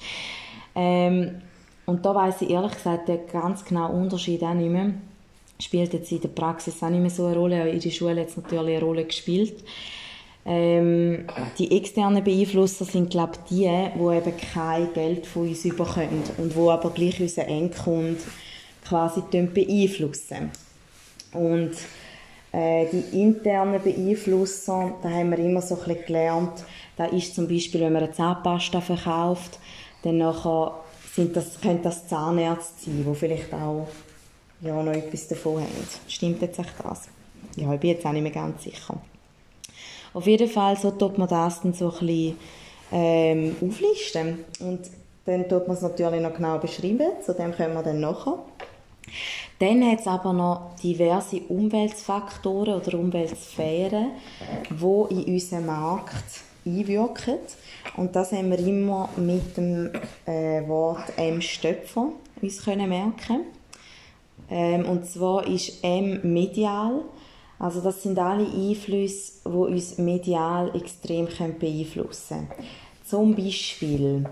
Ähm, 0.74 1.42
und 1.86 2.04
da 2.04 2.14
weiß 2.14 2.42
ich 2.42 2.50
ehrlich 2.50 2.74
gesagt 2.74 3.08
den 3.08 3.20
ganz 3.32 3.64
genauen 3.64 4.02
Unterschied 4.02 4.42
auch 4.42 4.54
nicht 4.54 4.70
mehr. 4.70 4.90
Spielt 5.58 5.94
jetzt 5.94 6.12
in 6.12 6.20
der 6.20 6.28
Praxis 6.28 6.82
auch 6.82 6.90
nicht 6.90 7.00
mehr 7.00 7.10
so 7.10 7.26
eine 7.26 7.36
Rolle, 7.36 7.70
in 7.70 7.80
der 7.80 7.90
Schule 7.90 8.20
hat 8.20 8.28
es 8.28 8.36
natürlich 8.36 8.76
eine 8.76 8.84
Rolle 8.84 9.04
gespielt. 9.04 9.64
Ähm, 10.44 11.26
die 11.58 11.76
externen 11.76 12.22
Beeinflusser 12.22 12.84
sind, 12.84 13.10
glaube 13.10 13.32
ich, 13.32 13.56
die, 13.56 13.64
die 13.64 14.16
eben 14.16 14.36
kein 14.52 14.92
Geld 14.92 15.26
von 15.26 15.48
uns 15.48 15.62
bekommen 15.62 16.22
und 16.38 16.54
die 16.54 16.68
aber 16.68 16.90
gleich 16.90 17.20
unseren 17.20 17.46
Endkunden 17.46 18.18
quasi 18.86 19.22
beeinflussen. 19.30 20.50
Und 21.32 21.72
äh, 22.52 22.86
die 22.92 23.22
internen 23.22 23.82
Beeinflusser, 23.82 24.94
da 25.02 25.10
haben 25.10 25.30
wir 25.30 25.38
immer 25.38 25.62
so 25.62 25.74
ein 25.74 25.84
bisschen 25.84 26.06
gelernt, 26.06 26.64
da 26.96 27.06
ist 27.06 27.34
zum 27.34 27.48
Beispiel, 27.48 27.80
wenn 27.80 27.92
man 27.92 28.04
eine 28.04 28.12
Zahnpasta 28.12 28.80
verkauft, 28.80 29.58
dann 30.02 30.18
nachher 30.18 30.85
sind 31.16 31.34
das, 31.34 31.58
können 31.60 31.82
das 31.82 32.06
Zahnärzte 32.06 32.84
sein, 32.84 33.04
die 33.08 33.14
vielleicht 33.14 33.52
auch 33.54 33.88
ja, 34.60 34.82
noch 34.82 34.92
etwas 34.92 35.26
davon 35.28 35.62
haben. 35.62 35.88
Stimmt 36.06 36.42
jetzt 36.42 36.58
das? 36.58 37.08
Ja, 37.56 37.72
ich 37.72 37.80
bin 37.80 37.90
jetzt 37.90 38.04
auch 38.04 38.12
nicht 38.12 38.22
mehr 38.22 38.32
ganz 38.32 38.62
sicher. 38.62 38.98
Auf 40.12 40.26
jeden 40.26 40.48
Fall 40.48 40.76
so 40.76 40.90
tut 40.90 41.16
man 41.16 41.28
das 41.28 41.62
dann 41.62 41.72
so 41.72 41.90
ein 41.90 42.06
bisschen 42.06 42.36
ähm, 42.92 43.56
auflisten. 43.60 44.44
Und 44.60 44.80
dann 45.24 45.48
tut 45.48 45.66
man 45.66 45.76
es 45.76 45.82
natürlich 45.82 46.20
noch 46.20 46.34
genau 46.34 46.58
beschreiben, 46.58 47.08
zu 47.24 47.32
dem 47.32 47.54
kommen 47.56 47.74
wir 47.74 47.82
dann 47.82 48.00
nachher. 48.00 48.38
Dann 49.58 49.90
hat 49.90 50.00
es 50.00 50.06
aber 50.06 50.34
noch 50.34 50.76
diverse 50.82 51.40
Umweltfaktoren 51.48 52.74
oder 52.74 52.98
Umweltsphären, 52.98 54.10
die 54.68 55.14
in 55.14 55.34
unseren 55.34 55.66
Markt 55.66 56.42
einwirken. 56.66 57.38
Und 57.96 58.16
das 58.16 58.32
haben 58.32 58.50
wir 58.50 58.58
immer 58.58 59.08
mit 59.16 59.56
dem 59.56 59.90
äh, 60.26 60.66
Wort 60.68 61.12
M. 61.16 61.40
Stöpfer 61.40 62.08
uns 62.42 62.64
können 62.64 62.88
merken. 62.88 63.46
Ähm, 64.50 64.84
und 64.84 65.06
zwar 65.06 65.46
ist 65.46 65.82
M 65.82 66.20
medial. 66.22 67.02
Also 67.58 67.80
das 67.80 68.02
sind 68.02 68.18
alle 68.18 68.46
Einflüsse, 68.46 69.32
die 69.44 69.48
uns 69.48 69.98
medial 69.98 70.74
extrem 70.76 71.26
beeinflussen 71.58 72.48
können. 72.48 72.68
Zum 73.04 73.34
Beispiel 73.34 74.26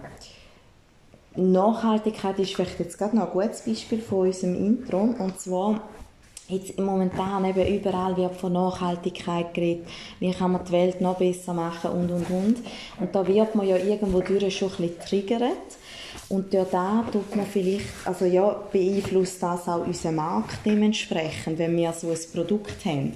Nachhaltigkeit 1.36 2.38
ist 2.38 2.54
vielleicht 2.54 2.78
jetzt 2.78 2.98
gerade 2.98 3.16
noch 3.16 3.26
ein 3.26 3.32
gutes 3.32 3.62
Beispiel 3.62 4.00
von 4.00 4.26
unserem 4.26 4.54
Intro. 4.54 5.00
Und 5.00 5.40
zwar, 5.40 5.80
jetzt 6.48 6.78
momentan 6.78 7.44
eben 7.44 7.66
überall 7.66 8.16
wird 8.16 8.36
von 8.36 8.52
Nachhaltigkeit 8.52 9.54
geredet. 9.54 9.86
Wie 10.20 10.30
kann 10.30 10.52
man 10.52 10.64
die 10.64 10.72
Welt 10.72 11.00
noch 11.00 11.16
besser 11.16 11.54
machen 11.54 11.90
und, 11.90 12.10
und, 12.10 12.30
und. 12.30 12.56
Und 13.00 13.14
da 13.14 13.26
wird 13.26 13.54
man 13.54 13.66
ja 13.66 13.76
irgendwo 13.76 14.20
durch 14.20 14.56
schon 14.56 14.70
ein 14.70 14.76
bisschen 14.76 15.00
triggert. 15.00 15.78
Und 16.28 16.54
durch 16.54 16.70
da 16.70 17.04
tut 17.12 17.34
man 17.36 17.46
vielleicht, 17.46 17.86
also 18.04 18.24
ja, 18.24 18.56
beeinflusst 18.72 19.42
das 19.42 19.68
auch 19.68 19.86
unseren 19.86 20.16
Markt 20.16 20.58
dementsprechend, 20.64 21.58
wenn 21.58 21.76
wir 21.76 21.92
so 21.92 22.08
ein 22.08 22.18
Produkt 22.32 22.84
haben. 22.84 23.14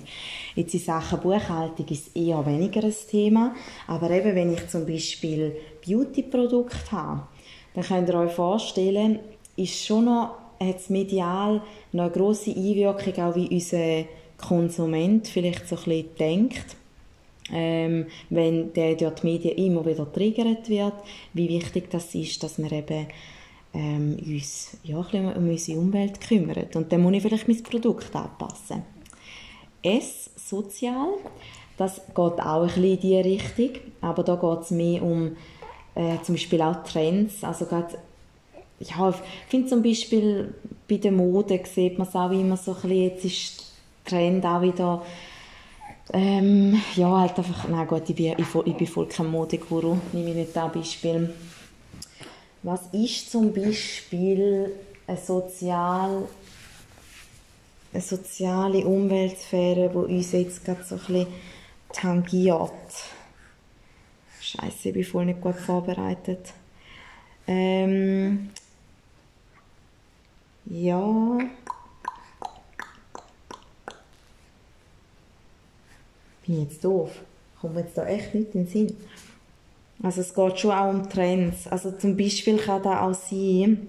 Jetzt 0.54 0.74
in 0.74 0.80
Sachen 0.80 1.20
Buchhaltung 1.20 1.86
ist 1.88 2.16
eher 2.16 2.44
weniger 2.44 2.82
ein 2.82 2.94
Thema, 3.10 3.54
aber 3.86 4.10
eben 4.10 4.34
wenn 4.34 4.52
ich 4.52 4.68
zum 4.68 4.86
Beispiel 4.86 5.56
Beauty-Produkte 5.86 6.92
habe, 6.92 7.22
dann 7.74 7.84
könnt 7.84 8.08
ihr 8.08 8.14
euch 8.16 8.32
vorstellen, 8.32 9.20
ist 9.56 9.86
schon 9.86 10.06
noch, 10.06 10.36
hat 10.60 10.90
medial 10.90 11.62
noch 11.92 12.04
eine 12.04 12.12
grosse 12.12 12.50
Einwirkung, 12.50 13.24
auch 13.24 13.36
wie 13.36 13.48
unser 13.48 14.04
Konsument 14.38 15.28
vielleicht 15.28 15.68
so 15.68 15.76
ein 15.76 15.84
bisschen 15.84 16.16
denkt. 16.18 16.76
Ähm, 17.50 18.06
wenn 18.28 18.74
der 18.74 18.94
durch 18.94 19.14
die 19.14 19.26
Medien 19.26 19.56
immer 19.56 19.86
wieder 19.86 20.10
triggert 20.12 20.68
wird, 20.68 20.92
wie 21.32 21.48
wichtig 21.48 21.90
das 21.90 22.14
ist, 22.14 22.42
dass 22.42 22.58
wir 22.58 22.70
eben 22.70 23.06
ähm, 23.72 24.18
uns 24.24 24.76
ja, 24.84 25.00
ein 25.12 25.34
um 25.34 25.48
unsere 25.48 25.78
Umwelt 25.78 26.20
kümmern. 26.20 26.66
Und 26.74 26.92
dann 26.92 27.00
muss 27.00 27.14
ich 27.14 27.22
vielleicht 27.22 27.48
mein 27.48 27.62
Produkt 27.62 28.14
anpassen. 28.14 28.82
S, 29.82 30.30
sozial, 30.36 31.14
das 31.76 32.02
geht 32.08 32.18
auch 32.18 32.62
ein 32.62 32.66
bisschen 32.66 32.84
in 32.84 33.00
diese 33.00 33.24
Richtung, 33.24 33.82
aber 34.00 34.24
da 34.24 34.36
geht 34.36 34.64
es 34.64 34.70
mehr 34.70 35.02
um 35.02 35.36
äh, 35.94 36.16
zum 36.22 36.34
Beispiel 36.34 36.60
auch 36.60 36.82
Trends, 36.84 37.42
also 37.44 37.66
gerade 37.66 37.98
ich 38.80 38.94
finde 39.48 39.68
zum 39.68 39.82
Beispiel 39.82 40.54
bei 40.88 40.96
der 40.96 41.12
Mode 41.12 41.60
sieht 41.64 41.98
man 41.98 42.06
es 42.06 42.14
auch 42.14 42.30
immer 42.30 42.56
so 42.56 42.72
ein 42.72 42.80
bisschen, 42.80 43.02
jetzt 43.02 43.24
ist 43.24 43.72
der 44.04 44.10
Trend 44.10 44.44
auch 44.44 44.62
wieder 44.62 45.02
ähm, 46.12 46.80
ja, 46.96 47.20
halt 47.20 47.36
einfach, 47.36 47.68
nein 47.68 47.86
gut, 47.86 48.08
ich 48.08 48.16
bin, 48.16 48.34
ich, 48.38 48.54
ich 48.64 48.76
bin 48.76 48.86
voll 48.86 49.06
kein 49.06 49.26
Modeguru, 49.26 49.98
nehme 50.12 50.30
ich 50.30 50.36
nicht 50.36 50.56
das 50.56 50.72
Beispiel. 50.72 51.34
Was 52.62 52.86
ist 52.92 53.30
zum 53.30 53.52
Beispiel 53.52 54.72
eine, 55.06 55.18
sozial, 55.18 56.26
eine 57.92 58.02
soziale 58.02 58.86
Umweltsphäre, 58.86 59.90
die 59.90 60.14
uns 60.14 60.32
jetzt 60.32 60.64
gerade 60.64 60.82
so 60.82 60.94
ein 60.94 61.00
bisschen 61.00 61.26
tangiert? 61.92 62.72
Scheiße, 64.40 64.88
ich 64.88 64.94
bin 64.94 65.04
voll 65.04 65.26
nicht 65.26 65.42
gut 65.42 65.56
vorbereitet. 65.56 66.54
Ähm, 67.46 68.50
ja. 70.70 71.38
Bin 76.46 76.62
ich 76.62 76.70
jetzt 76.70 76.84
doof? 76.84 77.10
Kommt 77.60 77.74
mir 77.74 77.80
jetzt 77.80 77.98
da 77.98 78.06
echt 78.06 78.34
nicht 78.34 78.54
in 78.54 78.64
den 78.64 78.68
Sinn? 78.68 78.96
Also 80.02 80.20
es 80.20 80.32
geht 80.32 80.58
schon 80.58 80.70
auch 80.70 80.90
um 80.90 81.08
Trends. 81.08 81.66
Also 81.66 81.90
zum 81.92 82.16
Beispiel 82.16 82.56
kann 82.56 82.82
da 82.82 83.06
auch 83.06 83.14
sein, 83.14 83.88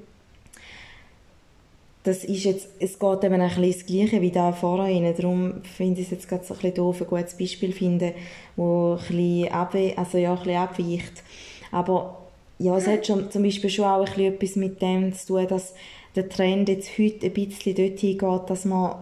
das 2.04 2.24
ist 2.24 2.46
jetzt, 2.46 2.70
es 2.80 2.98
geht 2.98 3.24
eben 3.24 3.42
ein 3.42 3.50
bisschen 3.50 3.72
das 3.72 3.86
Gleiche 3.86 4.22
wie 4.22 4.32
da 4.32 4.52
vorhin. 4.52 5.14
Darum 5.16 5.62
finde 5.64 6.02
ich 6.02 6.08
es 6.08 6.12
jetzt 6.12 6.28
gerade 6.28 6.44
so 6.44 6.54
ein 6.54 6.60
bisschen 6.60 6.76
doof, 6.76 7.02
ein 7.02 7.08
gutes 7.08 7.38
Beispiel 7.38 7.72
finden, 7.74 8.14
wo 8.56 8.94
ein 8.94 8.98
bisschen, 8.98 9.52
abwe 9.52 9.94
also 9.96 10.18
ja, 10.18 10.34
ein 10.34 10.38
bisschen 10.40 10.56
abweicht. 10.56 11.24
Aber 11.72 12.29
ja, 12.60 12.78
es 12.78 12.88
hat 12.88 13.08
schon, 13.08 13.32
zum 13.32 13.44
Beispiel 13.44 13.70
schon 13.70 13.86
auch 13.86 14.06
ein 14.06 14.20
etwas 14.20 14.56
mit 14.56 14.82
dem 14.82 15.14
zu 15.14 15.28
tun, 15.28 15.48
dass 15.48 15.74
der 16.16 16.28
Trend 16.28 16.70
jetzt 16.70 16.98
heute 17.00 17.28
ein 17.28 17.34
bisschen 17.34 17.76
dorthin 17.76 18.18
geht, 18.18 18.50
dass 18.50 18.66
man 18.66 18.96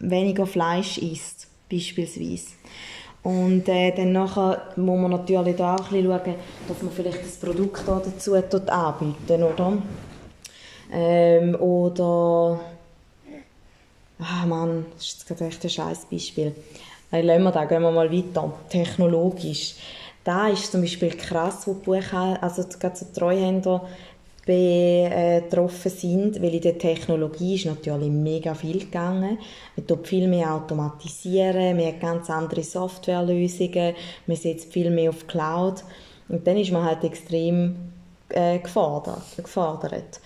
weniger 0.00 0.46
Fleisch 0.46 0.98
isst, 0.98 1.46
beispielsweise. 1.70 2.48
Und 3.22 3.68
äh, 3.68 3.92
dann 3.92 4.12
nachher 4.12 4.62
muss 4.76 5.00
man 5.00 5.10
natürlich 5.10 5.56
da 5.56 5.74
auch 5.74 5.90
ein 5.90 6.02
bisschen 6.02 6.04
schauen, 6.04 6.34
dass 6.68 6.82
man 6.82 6.92
vielleicht 6.92 7.24
das 7.24 7.36
Produkt 7.36 7.82
dazu 7.86 8.34
anbieten, 8.34 9.42
oder? 9.42 9.78
Ähm, 10.92 11.54
oder. 11.56 12.60
Ah 14.18 14.46
Mann, 14.46 14.86
das 14.94 15.06
ist 15.06 15.28
jetzt 15.28 15.42
echt 15.42 15.64
ein 15.64 15.70
scheiß 15.70 16.06
Beispiel. 16.10 16.54
Äh, 17.12 17.22
lassen 17.22 17.42
wir 17.42 17.52
da, 17.52 17.64
gehen 17.64 17.82
wir 17.82 17.90
mal 17.90 18.10
weiter. 18.10 18.52
Technologisch. 18.68 19.74
Da 20.26 20.48
ist 20.48 20.72
zum 20.72 20.80
Beispiel 20.80 21.10
krass, 21.10 21.68
wo 21.68 21.74
die 21.74 21.84
Buchhalter, 21.84 22.42
also 22.42 22.64
gerade 22.80 22.96
so 22.96 23.06
Treuhänder 23.14 23.86
betroffen 24.44 25.90
sind, 25.90 26.42
weil 26.42 26.54
in 26.54 26.60
der 26.62 26.78
Technologie 26.78 27.54
ist 27.54 27.66
natürlich 27.66 28.10
mega 28.10 28.52
viel 28.54 28.80
gegangen. 28.80 29.38
Man 29.76 29.86
tut 29.86 30.08
viel 30.08 30.26
mehr 30.26 30.52
automatisieren, 30.52 31.76
man 31.76 31.86
hat 31.86 32.00
ganz 32.00 32.28
andere 32.28 32.64
Softwarelösungen, 32.64 33.94
man 34.26 34.36
setzt 34.36 34.72
viel 34.72 34.90
mehr 34.90 35.10
auf 35.10 35.28
Cloud 35.28 35.84
und 36.28 36.44
dann 36.44 36.56
ist 36.56 36.72
man 36.72 36.84
halt 36.84 37.04
extrem 37.04 37.76
äh, 38.30 38.58
gefordert. 38.58 39.22
gefordert. 39.36 40.20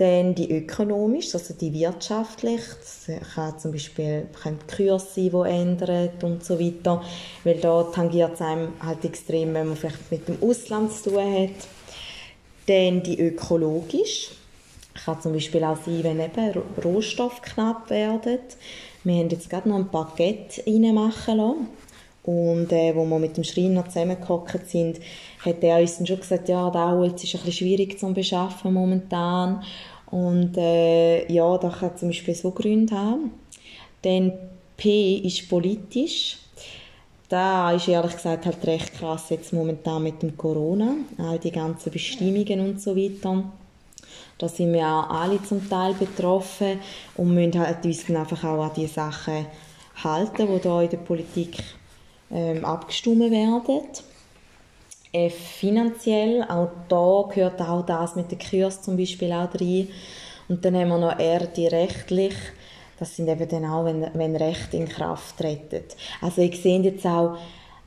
Dann 0.00 0.34
die 0.34 0.50
ökonomisch, 0.50 1.34
also 1.34 1.52
die 1.52 1.74
wirtschaftlich. 1.74 2.62
Das 2.80 3.34
kann 3.34 3.58
zum 3.58 3.72
Beispiel 3.72 4.28
können 4.42 4.58
Kurse 4.66 5.06
sein, 5.14 5.30
die 5.30 5.50
ändern 5.50 6.08
und 6.22 6.42
so 6.42 6.58
weiter. 6.58 7.02
Weil 7.44 7.56
da 7.56 7.82
tangiert 7.82 8.32
es 8.32 8.40
einem 8.40 8.72
halt 8.80 9.04
extrem, 9.04 9.52
wenn 9.52 9.68
man 9.68 9.76
vielleicht 9.76 10.10
mit 10.10 10.26
dem 10.26 10.42
Ausland 10.42 10.90
zu 10.90 11.10
tun 11.10 11.18
hat. 11.18 11.50
Dann 12.66 13.02
die 13.02 13.20
ökologisch. 13.20 14.30
Kann 15.04 15.20
zum 15.20 15.34
Beispiel 15.34 15.64
auch 15.64 15.76
sein, 15.84 16.02
wenn 16.02 16.18
eben 16.18 16.62
Rohstoffe 16.82 17.42
knapp 17.42 17.90
werden. 17.90 18.38
Wir 19.04 19.16
haben 19.16 19.28
jetzt 19.28 19.50
gerade 19.50 19.68
noch 19.68 19.76
ein 19.76 19.90
Paket 19.90 20.62
reinmachen 20.66 21.36
lassen. 21.36 21.66
Und 22.30 22.70
äh, 22.70 22.94
wo 22.94 23.04
wir 23.06 23.18
mit 23.18 23.36
dem 23.36 23.42
Schreiner 23.42 23.84
zusammengehockt 23.86 24.70
sind, 24.70 25.00
hat 25.44 25.64
er 25.64 25.80
uns 25.80 25.96
dann 25.96 26.06
schon 26.06 26.20
gesagt, 26.20 26.48
ja, 26.48 26.70
der 26.70 26.92
Holz 26.92 27.24
ist 27.24 27.34
ein 27.34 27.40
bisschen 27.40 27.52
schwierig 27.66 27.98
zu 27.98 28.14
beschaffen 28.14 28.72
momentan. 28.72 29.64
Und 30.12 30.56
äh, 30.56 31.26
ja, 31.32 31.58
das 31.58 31.80
kann 31.80 31.96
zum 31.96 32.10
Beispiel 32.10 32.36
so 32.36 32.52
Gründe 32.52 32.94
haben. 32.94 33.32
Dann 34.02 34.32
P 34.76 35.16
ist 35.16 35.48
politisch. 35.48 36.38
Da 37.28 37.72
ist 37.72 37.88
ehrlich 37.88 38.12
gesagt 38.12 38.46
halt 38.46 38.64
recht 38.64 38.94
krass 38.94 39.30
jetzt 39.30 39.52
momentan 39.52 40.04
mit 40.04 40.22
dem 40.22 40.36
Corona, 40.36 40.94
all 41.18 41.38
die 41.40 41.50
ganzen 41.50 41.90
Bestimmungen 41.90 42.60
und 42.60 42.80
so 42.80 42.94
weiter. 42.96 43.42
Da 44.38 44.48
sind 44.48 44.72
wir 44.72 44.86
auch 44.86 45.10
alle 45.10 45.42
zum 45.42 45.68
Teil 45.68 45.94
betroffen 45.94 46.78
und 47.16 47.34
müssen 47.34 47.58
halt 47.58 47.84
uns 47.84 48.06
dann 48.06 48.18
einfach 48.18 48.44
auch 48.44 48.62
an 48.62 48.72
die 48.76 48.86
Sachen 48.86 49.46
halten, 50.02 50.46
die 50.46 50.60
da 50.60 50.82
in 50.82 50.90
der 50.90 50.96
Politik 50.98 51.58
ähm, 52.32 52.64
abgestimmt 52.64 53.30
werden. 53.30 53.82
F 55.12 55.34
finanziell, 55.34 56.44
auch 56.44 56.70
da 56.88 57.28
gehört 57.34 57.60
auch 57.60 57.84
das 57.84 58.14
mit 58.14 58.30
den 58.30 58.38
Kurs 58.38 58.82
zum 58.82 58.96
Beispiel 58.96 59.32
auch 59.32 59.52
rein. 59.54 59.88
Und 60.48 60.64
dann 60.64 60.76
haben 60.76 60.88
wir 60.88 60.98
noch 60.98 61.18
R, 61.18 61.46
die 61.46 61.66
rechtlich. 61.66 62.34
Das 62.98 63.16
sind 63.16 63.28
eben 63.28 63.48
dann 63.48 63.64
auch, 63.64 63.84
wenn, 63.84 64.06
wenn 64.14 64.36
Recht 64.36 64.74
in 64.74 64.88
Kraft 64.88 65.38
treten. 65.38 65.84
Also 66.20 66.42
ich 66.42 66.60
sehe 66.60 66.80
jetzt 66.80 67.06
auch, 67.06 67.38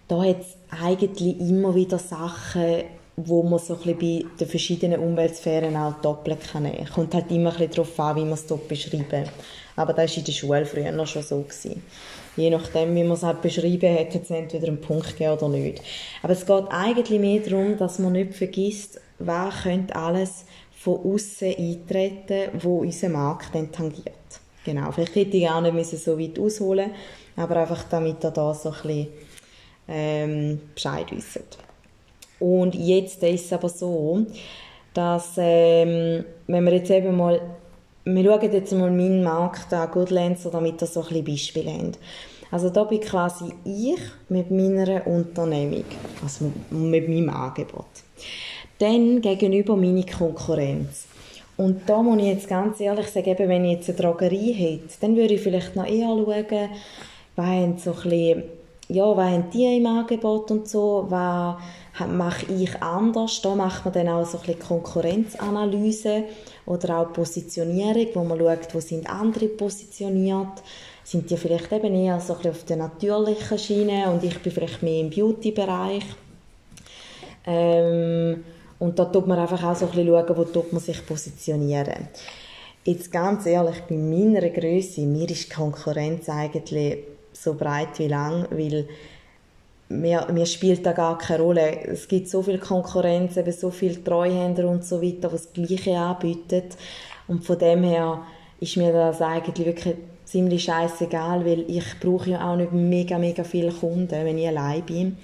da 0.08 0.22
hat 0.24 0.42
es 0.42 0.58
eigentlich 0.82 1.40
immer 1.40 1.76
wieder 1.76 2.00
Sachen, 2.00 2.84
wo 3.16 3.44
man 3.44 3.60
so 3.60 3.76
ein 3.76 3.98
bei 3.98 4.26
den 4.40 4.48
verschiedenen 4.48 5.00
Umweltsphären 5.00 5.78
auch 5.78 5.94
doppelt 6.02 6.40
kann 6.52 6.64
nehmen. 6.64 6.90
Kommt 6.94 7.14
halt 7.14 7.32
immer 7.32 7.56
ein 7.56 7.70
darauf 7.70 8.00
an, 8.00 8.16
wie 8.16 8.22
man 8.22 8.34
es 8.34 8.48
dort 8.48 8.68
beschreiben. 8.68 9.30
Aber 9.76 9.94
das 9.94 10.12
war 10.12 10.18
in 10.18 10.26
der 10.26 10.32
Schule 10.32 10.66
früher 10.66 10.92
noch 10.92 11.08
schon 11.08 11.22
so. 11.22 11.42
Gewesen 11.42 11.84
je 12.36 12.50
nachdem, 12.50 12.96
wie 12.96 13.04
man 13.04 13.14
es 13.14 13.24
halt 13.24 13.42
beschrieben 13.42 13.94
hat, 13.98 14.14
hat 14.14 14.24
es 14.24 14.30
entweder 14.30 14.68
einen 14.68 14.82
Punkt 14.82 15.18
gegeben 15.18 15.34
oder 15.34 15.50
nicht. 15.50 15.82
Aber 16.22 16.34
es 16.34 16.46
geht 16.46 16.66
eigentlich 16.70 17.20
mehr 17.20 17.40
darum, 17.42 17.78
dass 17.78 18.00
man 18.00 18.14
nicht 18.14 18.34
vergisst, 18.34 19.00
wer 19.20 19.52
könnte 19.64 19.96
alles 19.96 20.46
von 20.72 21.00
außen 21.14 21.56
eintreten, 21.58 22.50
wo 22.62 22.80
unser 22.80 23.10
Markt 23.10 23.54
dann 23.54 23.72
tangiert. 23.72 24.14
Genau, 24.66 24.92
vielleicht 24.92 25.16
hätte 25.16 25.38
ich 25.38 25.50
auch 25.50 25.62
nicht 25.62 25.90
so 25.90 26.18
weit 26.18 26.40
ausholen 26.40 26.92
aber 27.36 27.58
einfach 27.58 27.84
damit 27.90 28.24
ihr 28.24 28.32
da 28.32 28.54
so 28.54 28.70
ein 28.70 28.76
bisschen 28.76 29.08
ähm, 29.88 30.62
Bescheid 30.74 31.08
wisst. 31.12 31.58
Und 32.40 32.76
jetzt 32.76 33.24
ist 33.24 33.46
es 33.46 33.54
aber 33.54 33.70
so, 33.70 34.26
dass, 34.94 35.34
ähm, 35.38 36.26
wenn 36.48 36.66
wir 36.66 36.74
jetzt 36.74 36.92
eben 36.92 37.16
mal, 37.16 37.40
wir 38.06 38.24
schauen 38.24 38.52
jetzt 38.52 38.74
mal 38.74 38.92
meinen 38.92 39.24
Markt 39.24 39.74
an, 39.74 39.90
Goodlands, 39.92 40.44
damit 40.52 40.82
wir 40.82 40.88
so 40.88 41.02
ein 41.02 41.08
bisschen 41.08 41.26
Beispiele 41.26 41.72
haben. 41.72 41.92
Also 42.52 42.70
da 42.70 42.84
bin 42.84 43.02
quasi 43.02 43.46
ich 43.66 44.00
mit 44.30 44.52
meiner 44.52 45.08
Unternehmung, 45.08 45.86
also 46.22 46.52
mit 46.70 47.08
meinem 47.10 47.30
Angebot. 47.30 47.86
Dann 48.78 49.22
gegenüber 49.22 49.76
meine 49.76 50.06
Konkurrenz. 50.06 51.08
Und 51.58 51.88
da 51.88 52.02
muss 52.02 52.20
ich 52.20 52.28
jetzt 52.28 52.48
ganz 52.48 52.80
ehrlich 52.80 53.08
sagen, 53.08 53.30
eben, 53.30 53.50
wenn 53.50 53.66
ich 53.66 53.78
jetzt 53.78 53.90
eine 53.90 53.98
Drogerie 53.98 54.54
hätte, 54.54 54.94
dann 55.02 55.16
würde 55.16 55.36
ich 55.36 55.42
vielleicht 55.42 55.76
noch 55.76 55.86
eher 55.86 56.08
schauen, 56.08 56.70
was 57.36 57.46
haben 57.46 57.78
so 57.78 57.92
ein 57.92 57.96
bisschen, 58.04 58.44
ja, 58.90 59.18
was 59.18 59.32
haben 59.32 59.50
die 59.52 59.78
im 59.78 59.86
Angebot 59.86 60.52
und 60.52 60.68
so, 60.68 61.06
was 61.10 61.56
mache 62.00 62.52
ich 62.52 62.82
anders. 62.82 63.42
Da 63.42 63.56
macht 63.56 63.86
man 63.86 63.94
dann 63.94 64.10
auch 64.10 64.26
so 64.26 64.38
ein 64.40 64.46
bisschen 64.46 64.60
Konkurrenzanalyse 64.60 66.24
oder 66.66 67.00
auch 67.00 67.14
Positionierung, 67.14 68.08
wo 68.14 68.24
man 68.24 68.40
schaut, 68.40 68.74
wo 68.74 68.80
sind 68.80 69.10
andere 69.10 69.48
positioniert. 69.48 70.64
Sind 71.04 71.30
die 71.30 71.38
vielleicht 71.38 71.72
eben 71.72 71.94
eher 71.94 72.20
so 72.20 72.34
ein 72.34 72.38
bisschen 72.38 72.52
auf 72.52 72.64
der 72.66 72.78
natürlichen 72.78 73.60
Schiene 73.60 74.10
und 74.10 74.24
ich 74.24 74.40
bin 74.40 74.52
vielleicht 74.52 74.82
mehr 74.82 75.02
im 75.02 75.10
Beauty-Bereich. 75.10 76.04
Ähm, 77.46 78.44
und 78.80 78.98
da 78.98 79.06
tut 79.06 79.28
man 79.28 79.40
einfach 79.40 79.64
auch 79.64 79.76
so 79.76 79.86
ein 79.86 79.92
bisschen 79.92 80.08
schauen, 80.08 80.38
wo 80.38 80.44
tut 80.46 80.74
man 80.74 80.82
sich 80.82 81.06
positionieren. 81.06 82.08
Jetzt 82.86 83.12
ganz 83.12 83.46
ehrlich, 83.46 83.82
bei 83.88 83.96
meiner 83.96 84.50
Größe, 84.50 85.02
mir 85.02 85.30
ist 85.30 85.50
die 85.50 85.54
Konkurrenz 85.54 86.28
eigentlich 86.28 87.00
so 87.32 87.54
breit 87.54 87.98
wie 87.98 88.08
lang, 88.08 88.48
weil 88.52 88.88
mir, 89.90 90.28
mir 90.32 90.46
spielt 90.46 90.86
da 90.86 90.92
gar 90.92 91.18
keine 91.18 91.44
Rolle. 91.44 91.86
Es 91.86 92.08
gibt 92.08 92.30
so 92.30 92.42
viel 92.42 92.58
Konkurrenz, 92.58 93.38
eben 93.38 93.52
so 93.52 93.70
viele 93.70 94.04
Treuhänder 94.04 94.68
und 94.68 94.86
so 94.86 95.02
weiter, 95.02 95.30
die 95.30 95.34
das 95.34 95.54
Gleiche 95.54 95.98
anbieten. 95.98 96.64
Und 97.28 97.46
von 97.46 97.58
dem 97.58 97.84
her 97.84 98.22
ist 98.60 98.78
mir 98.78 98.92
das 98.92 99.22
eigentlich 99.22 99.66
wirklich 99.66 99.96
ziemlich 100.26 100.64
scheißegal, 100.64 101.46
weil 101.46 101.66
ich 101.70 102.00
brauche 102.00 102.32
ja 102.32 102.52
auch 102.52 102.56
nicht 102.56 102.72
mega, 102.72 103.18
mega 103.18 103.44
viele 103.44 103.72
Kunden, 103.72 104.10
wenn 104.10 104.38
ich 104.38 104.48
allein 104.48 104.82
bin. 104.84 105.18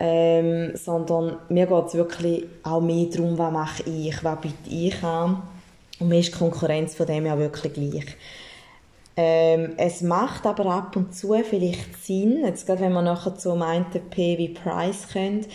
Ähm, 0.00 0.72
sondern 0.74 1.36
mir 1.48 1.66
geht 1.66 1.86
es 1.86 1.94
wirklich 1.94 2.44
auch 2.62 2.80
mehr 2.80 3.06
darum, 3.06 3.38
was 3.38 3.52
mache 3.52 3.82
ich, 3.88 4.24
was 4.24 4.40
biete 4.40 4.70
ich 4.70 5.02
an. 5.02 5.42
Und 6.00 6.08
mir 6.08 6.18
ist 6.18 6.34
die 6.34 6.38
Konkurrenz 6.38 6.94
von 6.94 7.06
dem 7.06 7.26
ja 7.26 7.38
wirklich 7.38 7.72
gleich. 7.72 8.16
Ähm, 9.16 9.74
es 9.76 10.00
macht 10.02 10.44
aber 10.44 10.66
ab 10.66 10.96
und 10.96 11.14
zu 11.14 11.34
vielleicht 11.48 12.04
Sinn, 12.04 12.42
jetzt 12.44 12.66
gerade 12.66 12.80
wenn 12.80 12.92
man 12.92 13.04
nachher 13.04 13.36
zum 13.36 13.62
einen 13.62 13.86
P 14.10 14.38
wie 14.38 14.48
Price 14.48 15.08
können, 15.12 15.46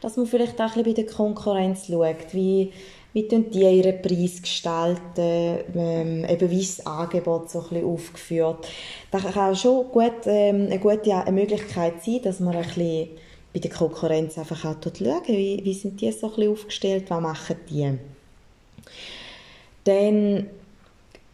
dass 0.00 0.16
man 0.16 0.26
vielleicht 0.26 0.60
auch 0.60 0.76
ein 0.76 0.84
bisschen 0.84 0.84
bei 0.84 0.92
der 0.92 1.06
Konkurrenz 1.06 1.88
schaut, 1.88 2.32
wie, 2.32 2.72
wie 3.12 3.24
die 3.24 3.60
ihren 3.60 4.02
Preis 4.02 4.40
gestalten, 4.40 5.58
ähm, 5.74 6.24
eben 6.28 6.50
wie 6.50 6.60
das 6.60 6.86
Angebot 6.86 7.50
so 7.50 7.58
ein 7.60 7.68
bisschen 7.70 7.86
aufgeführt. 7.86 8.68
Das 9.10 9.24
kann 9.24 9.56
schon 9.56 9.88
gut, 9.90 10.26
ähm, 10.26 10.66
eine 10.66 10.78
gute 10.78 11.16
eine 11.16 11.32
Möglichkeit 11.32 12.04
sein, 12.04 12.20
dass 12.22 12.38
man 12.38 12.54
ein 12.54 12.62
bisschen 12.62 13.08
bei 13.52 13.58
der 13.58 13.70
Konkurrenz 13.72 14.38
einfach 14.38 14.64
auch 14.64 14.76
schaut, 14.80 15.26
wie, 15.26 15.60
wie 15.64 15.74
sind 15.74 16.00
die 16.00 16.12
so 16.12 16.28
ein 16.28 16.34
bisschen 16.36 16.52
aufgestellt, 16.52 17.04
was 17.08 17.20
machen 17.20 17.56
die. 17.68 17.98
Dann 19.84 20.50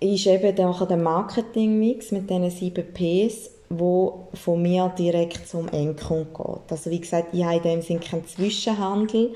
ist 0.00 0.26
eben 0.26 0.54
nachher 0.56 0.86
der 0.86 0.96
Marketingmix 0.96 2.10
mit 2.12 2.28
diesen 2.28 2.50
sieben 2.50 2.84
Ps, 2.92 3.50
wo 3.70 4.28
von 4.34 4.60
mir 4.60 4.92
direkt 4.98 5.48
zum 5.48 5.68
Endkunden 5.68 6.34
geht. 6.34 6.70
Also 6.70 6.90
wie 6.90 7.00
gesagt, 7.00 7.28
ich 7.32 7.44
habe 7.44 7.56
in 7.56 7.62
dem 7.62 7.82
Sinne 7.82 8.00
keinen 8.00 8.26
Zwischenhandel, 8.26 9.34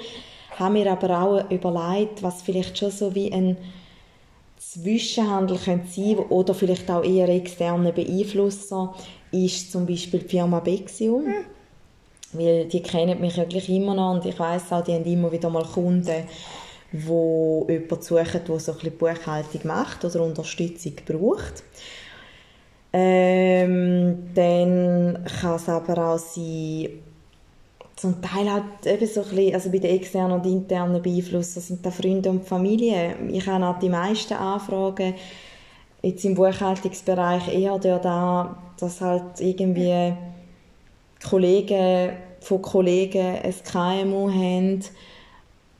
habe 0.56 0.72
mir 0.74 0.90
aber 0.90 1.22
auch 1.22 1.50
überlegt, 1.50 2.22
was 2.22 2.42
vielleicht 2.42 2.76
schon 2.76 2.90
so 2.90 3.14
wie 3.14 3.32
ein 3.32 3.56
Zwischenhandel 4.58 5.56
könnte 5.56 5.88
sein 5.88 6.18
oder 6.18 6.52
vielleicht 6.52 6.90
auch 6.90 7.04
eher 7.04 7.28
externe 7.28 7.92
Beeinflusser 7.92 8.94
ist 9.30 9.72
zum 9.72 9.86
Beispiel 9.86 10.20
die 10.20 10.28
Firma 10.28 10.60
Bexium. 10.60 11.24
Mhm. 11.24 11.44
Weil 12.32 12.66
die 12.66 12.82
kennen 12.82 13.20
mich 13.20 13.36
wirklich 13.38 13.68
immer 13.70 13.94
noch 13.94 14.12
und 14.12 14.26
ich 14.26 14.38
weiß 14.38 14.72
auch, 14.72 14.84
die 14.84 14.92
haben 14.92 15.04
immer 15.04 15.32
wieder 15.32 15.48
mal 15.48 15.64
Kunden, 15.64 16.24
wo 16.92 17.66
jemanden 17.68 18.02
suchen, 18.02 18.40
der 18.46 18.60
so 18.60 18.72
ein 18.72 18.90
Buchhaltung 18.92 19.60
macht 19.64 20.04
oder 20.04 20.22
Unterstützung 20.22 20.94
braucht. 21.06 21.62
Ähm, 22.92 24.30
dann 24.34 25.24
kann 25.40 25.56
es 25.56 25.68
aber 25.68 26.14
auch 26.14 26.18
sein, 26.18 26.88
zum 27.96 28.22
Teil 28.22 28.50
halt 28.50 28.86
eben 28.86 29.06
so 29.06 29.22
ein 29.22 29.28
bisschen, 29.28 29.54
also 29.54 29.70
bei 29.70 29.78
den 29.78 29.96
externen 29.96 30.40
und 30.40 30.46
internen 30.46 31.02
Beeinflussern 31.02 31.62
sind 31.62 31.84
da 31.84 31.90
Freunde 31.90 32.30
und 32.30 32.46
Familie. 32.46 33.16
Ich 33.30 33.46
habe 33.46 33.66
auch 33.66 33.78
die 33.78 33.88
meisten 33.88 34.34
Anfragen 34.34 35.14
jetzt 36.02 36.24
im 36.24 36.34
Buchhaltungsbereich 36.34 37.52
eher 37.52 37.78
da, 37.78 38.56
dass 38.78 39.00
halt 39.00 39.40
irgendwie 39.40 40.14
Kollegen 41.28 42.12
von 42.40 42.62
Kollegen 42.62 43.36
ein 43.42 43.54
KMU 43.64 44.30
haben 44.30 44.80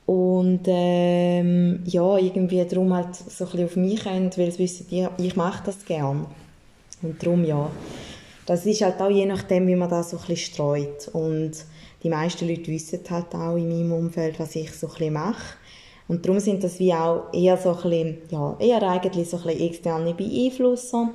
und 0.09 0.61
ähm, 0.65 1.81
ja, 1.85 2.17
irgendwie 2.17 2.65
darum 2.65 2.95
halt 2.95 3.15
so 3.15 3.45
ein 3.45 3.51
bisschen 3.51 3.67
auf 3.67 3.77
mich 3.77 4.07
haben, 4.07 4.31
weil 4.39 4.51
sie 4.51 4.61
wissen, 4.61 4.87
ich, 4.89 5.07
ich 5.19 5.37
mache 5.37 5.65
das 5.67 5.85
gern. 5.85 6.25
Und 7.03 7.23
darum 7.23 7.45
ja. 7.45 7.71
Das 8.47 8.65
ist 8.65 8.81
halt 8.81 8.99
auch 9.03 9.11
je 9.11 9.27
nachdem, 9.27 9.67
wie 9.67 9.77
man 9.77 9.91
das 9.91 10.09
so 10.09 10.17
ein 10.17 10.23
bisschen 10.23 10.55
streut. 10.55 11.09
Und 11.13 11.53
die 12.03 12.09
meisten 12.09 12.49
Leute 12.49 12.69
wissen 12.69 13.01
halt 13.11 13.35
auch 13.35 13.57
in 13.57 13.69
meinem 13.69 13.93
Umfeld, 13.93 14.41
was 14.41 14.57
ich 14.57 14.73
so 14.73 14.87
ein 14.87 14.93
bisschen 14.95 15.13
mache. 15.13 15.57
Und 16.09 16.25
darum 16.25 16.41
sind 16.41 16.65
das 16.65 16.79
wie 16.79 16.95
auch 16.95 17.25
eher 17.35 17.59
so 17.59 17.73
ein 17.73 17.83
bisschen, 17.83 18.19
ja, 18.31 18.57
eher 18.59 18.83
eigentlich 18.89 19.29
so 19.29 19.37
ein 19.37 19.43
bisschen 19.43 19.61
externe 19.61 20.15
Beeinflusser. 20.15 21.11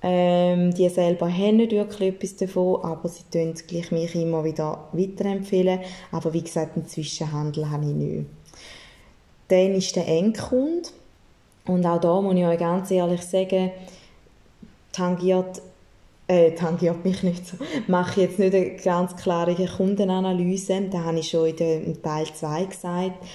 Ähm, 0.00 0.72
die 0.74 0.88
selber 0.88 1.28
haben 1.28 1.56
nicht 1.56 1.72
wirklich 1.72 2.14
etwas 2.14 2.36
davon, 2.36 2.84
aber 2.84 3.08
sie 3.08 3.24
tun 3.32 3.54
gleich 3.66 3.90
mich 3.90 4.14
immer 4.14 4.44
wieder 4.44 4.88
weiterempfehlen. 4.92 5.80
Aber 6.12 6.32
wie 6.32 6.42
gesagt, 6.42 6.76
einen 6.76 6.86
Zwischenhandel 6.86 7.68
habe 7.68 7.84
ich 7.84 7.94
nicht. 7.94 8.26
Dann 9.48 9.74
ist 9.74 9.96
der 9.96 10.06
Endkunde. 10.06 10.88
Und 11.66 11.84
auch 11.84 12.00
da 12.00 12.20
muss 12.20 12.36
ich 12.36 12.44
euch 12.44 12.58
ganz 12.58 12.90
ehrlich 12.90 13.22
sagen, 13.22 13.72
tangiert, 14.92 15.60
äh, 16.28 16.52
tangiert 16.52 17.04
mich 17.04 17.22
nicht 17.24 17.46
so. 17.46 17.56
Mache 17.88 18.20
ich 18.20 18.28
jetzt 18.28 18.38
nicht 18.38 18.54
eine 18.54 18.76
ganz 18.76 19.16
klare 19.16 19.54
Kundenanalyse. 19.54 20.82
Da 20.90 21.04
habe 21.04 21.18
ich 21.18 21.28
schon 21.28 21.48
in 21.48 21.56
der, 21.56 22.02
Teil 22.02 22.26
2 22.26 22.64
gesagt, 22.64 23.26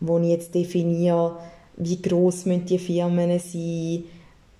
wo 0.00 0.18
ich 0.18 0.28
jetzt 0.28 0.54
definiere, 0.54 1.38
wie 1.76 2.02
groß 2.02 2.46
müssen 2.46 2.66
die 2.66 2.78
Firmen 2.78 3.38
sein 3.38 4.04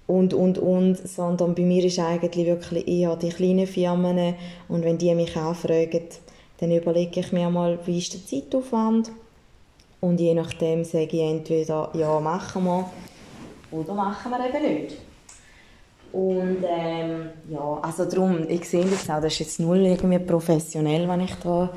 und, 0.07 0.35
und, 0.35 0.59
und, 0.59 0.97
sondern 0.97 1.55
bei 1.55 1.62
mir 1.62 1.85
ist 1.85 1.99
eigentlich 1.99 2.47
wirklich 2.47 2.87
eher 2.88 3.17
die 3.17 3.31
kleinen 3.31 3.67
Firmen. 3.67 4.35
Und 4.69 4.85
wenn 4.85 4.99
die 4.99 5.15
mich 5.15 5.37
anfragen, 5.37 6.03
dann 6.59 6.71
überlege 6.73 7.21
ich 7.21 7.33
mir 7.33 7.51
mal, 7.51 7.79
wie 7.87 7.99
ist 7.99 8.12
der 8.12 8.25
Zeitaufwand? 8.27 9.11
Und 10.01 10.21
je 10.21 10.35
nachdem 10.35 10.85
sage 10.85 11.17
ich 11.17 11.21
entweder, 11.21 11.91
ja, 11.95 12.19
machen 12.21 12.65
wir 12.65 12.91
oder 13.71 13.95
machen 13.95 14.31
wir 14.31 14.49
eben 14.49 14.75
nicht. 14.75 14.97
Und 16.12 16.59
ähm, 16.69 17.31
ja, 17.49 17.79
also 17.81 18.05
darum, 18.05 18.47
ich 18.49 18.69
sehe 18.69 18.85
das 18.85 19.09
auch, 19.09 19.23
das 19.23 19.33
ist 19.33 19.38
jetzt 19.38 19.61
null 19.61 19.79
irgendwie 19.79 20.19
professionell, 20.19 21.09
was 21.09 21.23
ich 21.23 21.35
da, 21.37 21.71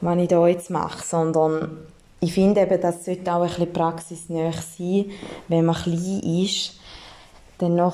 was 0.00 0.18
ich 0.18 0.28
da 0.28 0.46
jetzt 0.46 0.70
mache, 0.70 1.02
sondern 1.02 1.78
ich 2.20 2.34
finde 2.34 2.60
eben, 2.60 2.80
das 2.80 3.04
sollte 3.04 3.32
auch 3.32 3.40
ein 3.40 3.48
bisschen 3.48 3.72
praxisnah 3.72 4.52
sein, 4.52 5.06
wenn 5.48 5.64
man 5.64 5.76
klein 5.76 6.20
ist, 6.22 6.79
dann 7.60 7.92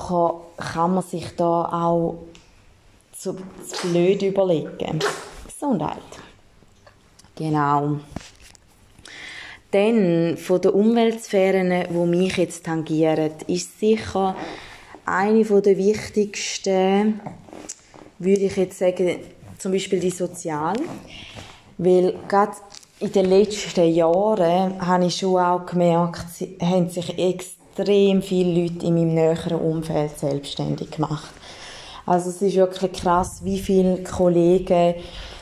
kann 0.57 0.93
man 0.93 1.03
sich 1.03 1.35
da 1.35 1.65
auch 1.65 2.15
zu, 3.11 3.35
zu 3.65 3.87
blöd 3.87 4.21
überlegen. 4.21 4.99
Gesundheit. 5.45 5.97
Genau. 7.35 7.99
Dann 9.71 10.37
von 10.37 10.61
den 10.61 10.71
Umweltsphären, 10.71 11.87
die 11.89 12.17
mich 12.17 12.37
jetzt 12.37 12.65
tangieren, 12.65 13.31
ist 13.47 13.79
sicher 13.79 14.35
eine 15.05 15.43
der 15.43 15.77
wichtigsten, 15.77 17.19
würde 18.19 18.41
ich 18.41 18.55
jetzt 18.55 18.79
sagen, 18.79 19.19
zum 19.57 19.71
Beispiel 19.71 19.99
die 19.99 20.11
Sozial. 20.11 20.75
Weil 21.77 22.15
gerade 22.27 22.53
in 22.99 23.11
den 23.11 23.25
letzten 23.25 23.93
Jahren 23.93 24.85
habe 24.85 25.05
ich 25.05 25.17
schon 25.17 25.39
auch 25.39 25.65
gemerkt, 25.65 26.25
haben 26.61 26.89
sich 26.89 27.17
extrem 27.17 27.56
extrem 27.77 28.21
viele 28.21 28.61
Leute 28.61 28.87
in 28.87 28.95
meinem 28.95 29.13
näheren 29.13 29.59
Umfeld 29.59 30.17
selbstständig 30.17 30.91
gemacht. 30.91 31.33
Also 32.05 32.29
es 32.29 32.41
ist 32.41 32.55
wirklich 32.55 32.93
krass, 32.93 33.41
wie 33.43 33.59
viele 33.59 34.03
Kollegen 34.03 34.95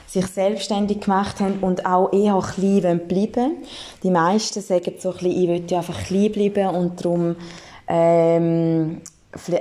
sich 0.07 0.27
selbstständig 0.27 1.01
gemacht 1.01 1.39
haben 1.39 1.59
und 1.61 1.85
auch 1.85 2.11
eher 2.11 2.39
klein 2.39 3.07
bleiben 3.07 3.57
Die 4.03 4.09
meisten 4.09 4.61
sagen 4.61 4.93
so 4.99 5.09
ein 5.09 5.15
bisschen, 5.15 5.31
ich 5.31 5.47
will 5.47 5.77
einfach 5.77 6.03
klein 6.05 6.31
bleiben 6.31 6.75
und 6.75 7.03
darum 7.03 7.35
ähm, 7.87 9.01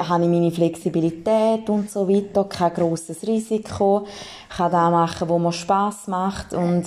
habe 0.08 0.22
ich 0.22 0.28
meine 0.28 0.50
Flexibilität 0.50 1.68
und 1.68 1.90
so 1.90 2.08
weiter, 2.08 2.44
kein 2.44 2.72
grosses 2.72 3.26
Risiko, 3.26 4.06
kann 4.56 4.70
das 4.70 4.90
machen, 4.90 5.28
wo 5.28 5.38
mir 5.38 5.52
Spass 5.52 6.06
macht 6.06 6.54
und 6.54 6.84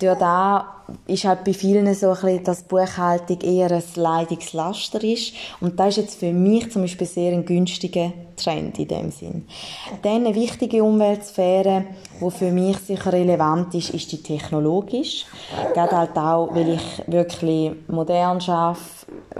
durch 0.00 0.18
da 0.18 0.81
ist 1.06 1.24
halt 1.24 1.44
bei 1.44 1.52
vielen 1.52 1.92
so 1.94 2.10
ein 2.10 2.44
dass 2.44 2.62
Buchhaltung 2.62 3.40
eher 3.40 3.70
ein 3.70 3.82
Leidungslaster 3.94 5.02
ist. 5.02 5.32
Und 5.60 5.78
das 5.78 5.90
ist 5.90 5.96
jetzt 5.96 6.20
für 6.20 6.32
mich 6.32 6.70
zum 6.70 6.82
Beispiel 6.82 7.06
sehr 7.06 7.32
ein 7.32 7.44
günstiger 7.44 8.12
Trend 8.36 8.78
in 8.78 8.88
dem 8.88 9.10
Sinn. 9.10 9.46
Dann 10.02 10.26
eine 10.26 10.34
wichtige 10.34 10.82
Umweltsphäre, 10.82 11.84
die 12.20 12.30
für 12.30 12.50
mich 12.50 12.78
sicher 12.78 13.12
relevant 13.12 13.74
ist, 13.74 13.90
ist 13.90 14.10
die 14.12 14.22
technologisch. 14.22 15.26
Gerade 15.74 15.96
halt 15.96 16.16
auch, 16.16 16.54
weil 16.54 16.74
ich 16.74 17.02
wirklich 17.06 17.72
modern 17.88 18.40
arbeite, 18.40 18.80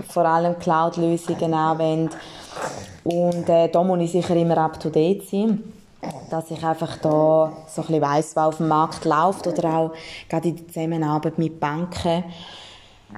vor 0.09 0.25
allem 0.25 0.59
Cloud-Lösungen 0.59 1.55
anwende. 1.55 2.17
Und 3.05 3.49
äh, 3.49 3.69
da 3.69 3.83
muss 3.83 4.01
ich 4.01 4.13
sicher 4.13 4.37
immer 4.37 4.59
up-to-date 4.59 5.29
sein 5.29 5.63
dass 6.31 6.51
ich 6.51 6.63
einfach 6.65 6.97
da 6.99 7.53
so 7.69 7.83
ein 7.83 7.87
bisschen 7.87 8.03
weiss, 8.03 8.37
was 8.37 8.47
auf 8.47 8.57
dem 8.57 8.69
Markt 8.69 9.05
läuft 9.05 9.47
oder 9.47 9.77
auch 9.77 9.93
gerade 10.29 10.49
in 10.49 10.57
der 10.57 10.67
Zusammenarbeit 10.67 11.39
mit 11.39 11.61
Banken 11.61 12.25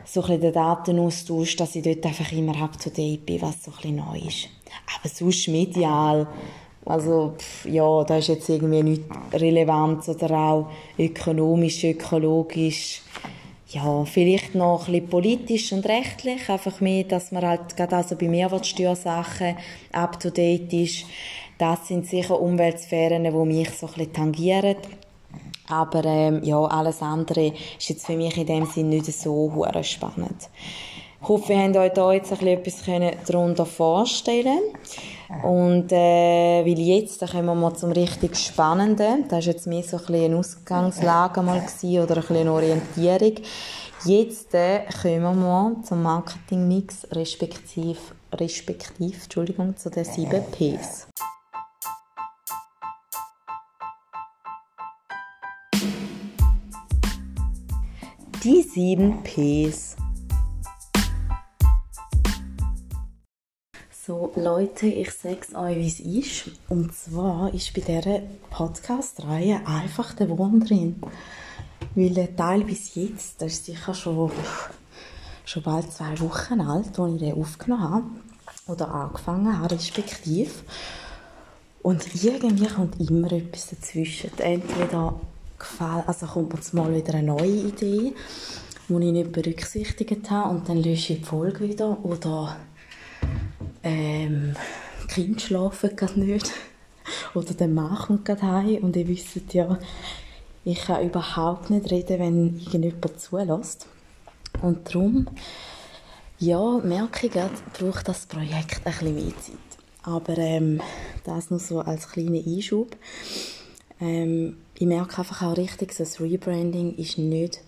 so 0.04 0.20
ein 0.20 0.26
bisschen 0.26 0.40
den 0.40 0.52
Datenaustausch, 0.52 1.56
dass 1.56 1.76
ich 1.76 1.84
dort 1.84 2.04
einfach 2.04 2.30
immer 2.32 2.60
up 2.60 2.78
to 2.78 2.90
date 2.90 3.24
bin, 3.24 3.40
was 3.40 3.64
so 3.64 3.70
ein 3.70 3.76
bisschen 3.76 3.96
neu 3.96 4.18
ist. 4.26 4.48
Aber 4.98 5.08
sonst 5.08 5.48
medial, 5.48 6.26
also 6.84 7.34
ja, 7.64 8.04
da 8.04 8.16
ist 8.16 8.28
jetzt 8.28 8.48
irgendwie 8.48 8.82
nicht 8.82 9.02
relevant 9.32 10.06
oder 10.08 10.36
auch 10.36 10.70
ökonomisch, 10.98 11.84
ökologisch, 11.84 13.02
ja, 13.68 14.04
vielleicht 14.04 14.54
noch 14.54 14.86
ein 14.86 14.92
bisschen 14.92 15.08
politisch 15.08 15.72
und 15.72 15.86
rechtlich, 15.86 16.48
einfach 16.48 16.80
mehr, 16.80 17.04
dass 17.04 17.32
man 17.32 17.44
halt 17.44 17.76
gerade 17.76 17.96
also 17.96 18.14
bei 18.14 18.28
Mehrwertsteuersachen 18.28 19.56
up 19.92 20.20
to 20.20 20.30
date 20.30 20.72
ist 20.72 21.06
das 21.58 21.88
sind 21.88 22.06
sicher 22.06 22.40
Umweltsphären, 22.40 23.24
die 23.24 23.30
mich 23.30 23.70
so 23.70 23.88
ein 23.96 24.12
tangieren. 24.12 24.76
Aber 25.68 26.04
ähm, 26.04 26.42
ja, 26.42 26.60
alles 26.62 27.00
andere 27.00 27.52
ist 27.78 27.88
jetzt 27.88 28.06
für 28.06 28.16
mich 28.16 28.36
in 28.36 28.46
dem 28.46 28.66
Sinn 28.66 28.90
nicht 28.90 29.06
so 29.06 29.66
spannend. 29.82 30.48
Ich 31.22 31.28
hoffe, 31.28 31.48
wir 31.48 31.58
haben 31.58 31.74
euch 31.76 31.92
da 31.92 32.12
jetzt 32.12 32.32
ein 32.32 32.62
bisschen 32.62 33.00
etwas 33.02 33.26
darunter 33.26 33.64
vorstellen 33.64 34.60
Und 35.42 35.90
äh, 35.90 36.62
weil 36.66 36.78
jetzt 36.78 37.22
dann 37.22 37.30
kommen 37.30 37.46
wir 37.46 37.54
mal 37.54 37.74
zum 37.74 37.92
richtig 37.92 38.36
Spannenden. 38.36 39.26
Das 39.28 39.46
war 39.46 39.52
jetzt 39.54 39.66
mehr 39.66 39.82
so 39.82 39.96
ein 39.96 40.14
eine 40.14 40.36
Ausgangslage 40.36 41.40
mal 41.40 41.60
gewesen, 41.60 42.02
oder 42.02 42.18
ein 42.18 42.36
eine 42.36 42.52
Orientierung. 42.52 43.36
Jetzt 44.04 44.54
äh, 44.54 44.80
kommen 45.00 45.22
wir 45.22 45.32
mal 45.32 45.76
zum 45.82 46.02
Marketingmix 46.02 47.06
respektiv, 47.12 48.14
respektiv 48.34 49.22
Entschuldigung, 49.22 49.78
zu 49.78 49.88
den 49.88 50.04
sieben 50.04 50.42
Ps. 50.52 51.08
Die 58.44 58.60
sieben 58.60 59.22
Ps. 59.22 59.96
So, 64.06 64.32
Leute, 64.36 64.86
ich 64.86 65.12
sag's 65.12 65.54
euch, 65.54 65.76
wie 65.78 65.86
es 65.86 66.00
ist. 66.00 66.50
Und 66.68 66.94
zwar 66.94 67.54
ist 67.54 67.72
bei 67.72 67.80
dieser 67.80 68.20
Podcast-Reihe 68.50 69.66
einfach 69.66 70.12
der 70.12 70.28
Wurm 70.28 70.62
drin. 70.62 71.02
Weil 71.94 72.10
der 72.10 72.36
Teil 72.36 72.64
bis 72.64 72.94
jetzt, 72.96 73.40
das 73.40 73.54
ist 73.54 73.64
sicher 73.64 73.94
schon, 73.94 74.30
schon 75.46 75.62
bald 75.62 75.90
zwei 75.90 76.20
Wochen 76.20 76.60
alt, 76.60 76.98
als 76.98 77.14
ich 77.14 77.20
den 77.20 77.40
aufgenommen 77.40 77.90
habe. 77.90 78.06
Oder 78.66 78.92
angefangen 78.92 79.58
habe, 79.58 79.74
respektive. 79.74 80.50
Und 81.80 82.22
irgendwie 82.22 82.66
kommt 82.66 83.00
immer 83.00 83.32
etwas 83.32 83.70
dazwischen. 83.70 84.38
Entweder 84.38 85.18
gefällt, 85.58 86.08
also 86.08 86.26
kommt 86.26 86.54
jetzt 86.54 86.74
mal 86.74 86.94
wieder 86.94 87.14
eine 87.14 87.28
neue 87.28 87.68
Idee, 87.68 88.14
die 88.88 88.92
ich 88.92 89.12
nicht 89.12 89.32
berücksichtigt 89.32 90.30
habe 90.30 90.50
und 90.50 90.68
dann 90.68 90.78
lösche 90.78 91.14
ich 91.14 91.20
die 91.20 91.24
Folge 91.24 91.68
wieder 91.68 92.04
oder 92.04 92.56
ähm, 93.82 94.54
Kinder 95.08 95.40
schlafen 95.40 95.96
gerade 95.96 96.20
nicht 96.20 96.50
oder 97.34 97.54
der 97.54 97.68
Mann 97.68 97.96
kommt 97.96 98.24
gerade 98.24 98.42
heim 98.42 98.82
und 98.82 98.96
ihr 98.96 99.08
wisst 99.08 99.54
ja, 99.54 99.78
ich 100.64 100.80
kann 100.80 101.04
überhaupt 101.04 101.68
nicht 101.68 101.90
reden, 101.90 102.18
wenn 102.18 102.58
irgendjemand 102.58 103.20
zulässt. 103.20 103.86
Und 104.62 104.88
darum, 104.88 105.26
ja, 106.38 106.78
merke 106.78 107.26
ich 107.26 107.32
gerade, 107.32 107.52
braucht 107.78 108.08
das 108.08 108.26
Projekt 108.26 108.80
ein 108.84 108.92
bisschen 108.92 109.14
mehr 109.14 109.36
Zeit. 109.40 109.58
Aber 110.02 110.38
ähm, 110.38 110.80
das 111.24 111.50
nur 111.50 111.60
so 111.60 111.80
als 111.80 112.08
kleiner 112.08 112.40
Einschub. 112.46 112.96
Ähm, 114.00 114.56
ich 114.76 114.86
merke 114.86 115.18
einfach 115.18 115.42
auch 115.42 115.56
richtig, 115.56 115.94
das 115.96 116.20
Rebranding 116.20 116.96
ist 116.96 117.18
nicht 117.18 117.60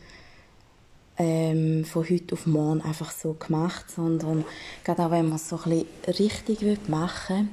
ähm, 1.19 1.85
von 1.85 2.09
heute 2.09 2.35
auf 2.35 2.47
morgen 2.47 2.83
einfach 2.83 3.11
so 3.11 3.35
gemacht, 3.35 3.91
sondern 3.91 4.45
gerade 4.85 5.07
auch 5.07 5.11
wenn 5.11 5.29
man 5.29 5.37
es 5.37 5.49
so 5.49 5.59
ein 5.65 5.85
bisschen 6.05 6.15
richtig 6.19 6.89
machen 6.89 7.49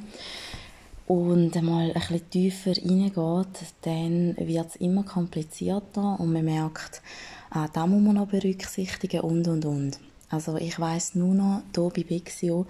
will 1.07 1.17
und 1.17 1.55
einmal 1.55 1.87
ein 1.87 1.93
bisschen 1.93 2.29
tiefer 2.29 2.71
reingeht, 2.71 3.73
dann 3.81 4.35
wird 4.37 4.69
es 4.69 4.75
immer 4.77 5.03
komplizierter 5.03 6.19
und 6.19 6.33
man 6.33 6.45
merkt, 6.45 7.01
ah, 7.49 7.67
da 7.71 7.85
muss 7.87 8.01
man 8.01 8.15
noch 8.15 8.27
berücksichtigen 8.27 9.21
und 9.21 9.47
und 9.47 9.65
und. 9.65 9.99
Also 10.33 10.55
ich 10.55 10.79
weiß 10.79 11.13
nur 11.13 11.35
noch, 11.35 11.61
hier 11.75 11.91
bei 11.95 12.01
Bixio 12.01 12.65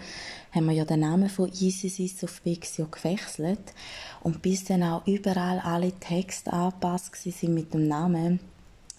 haben 0.52 0.65
wir 0.65 0.73
ja 0.73 0.84
den 0.84 0.99
Namen 0.99 1.30
von 1.30 1.47
EasySys 1.47 2.21
auf 2.26 2.41
Bixio 2.41 2.88
gewechselt 2.88 3.73
und 4.21 4.41
bis 4.41 4.65
dann 4.65 4.84
auch 4.84 5.08
überall 5.08 5.60
alle 5.60 5.93
Texte 5.93 6.52
angepasst 6.52 7.15
sind 7.15 7.54
mit 7.54 7.73
dem 7.73 7.88
Namen, 7.88 8.41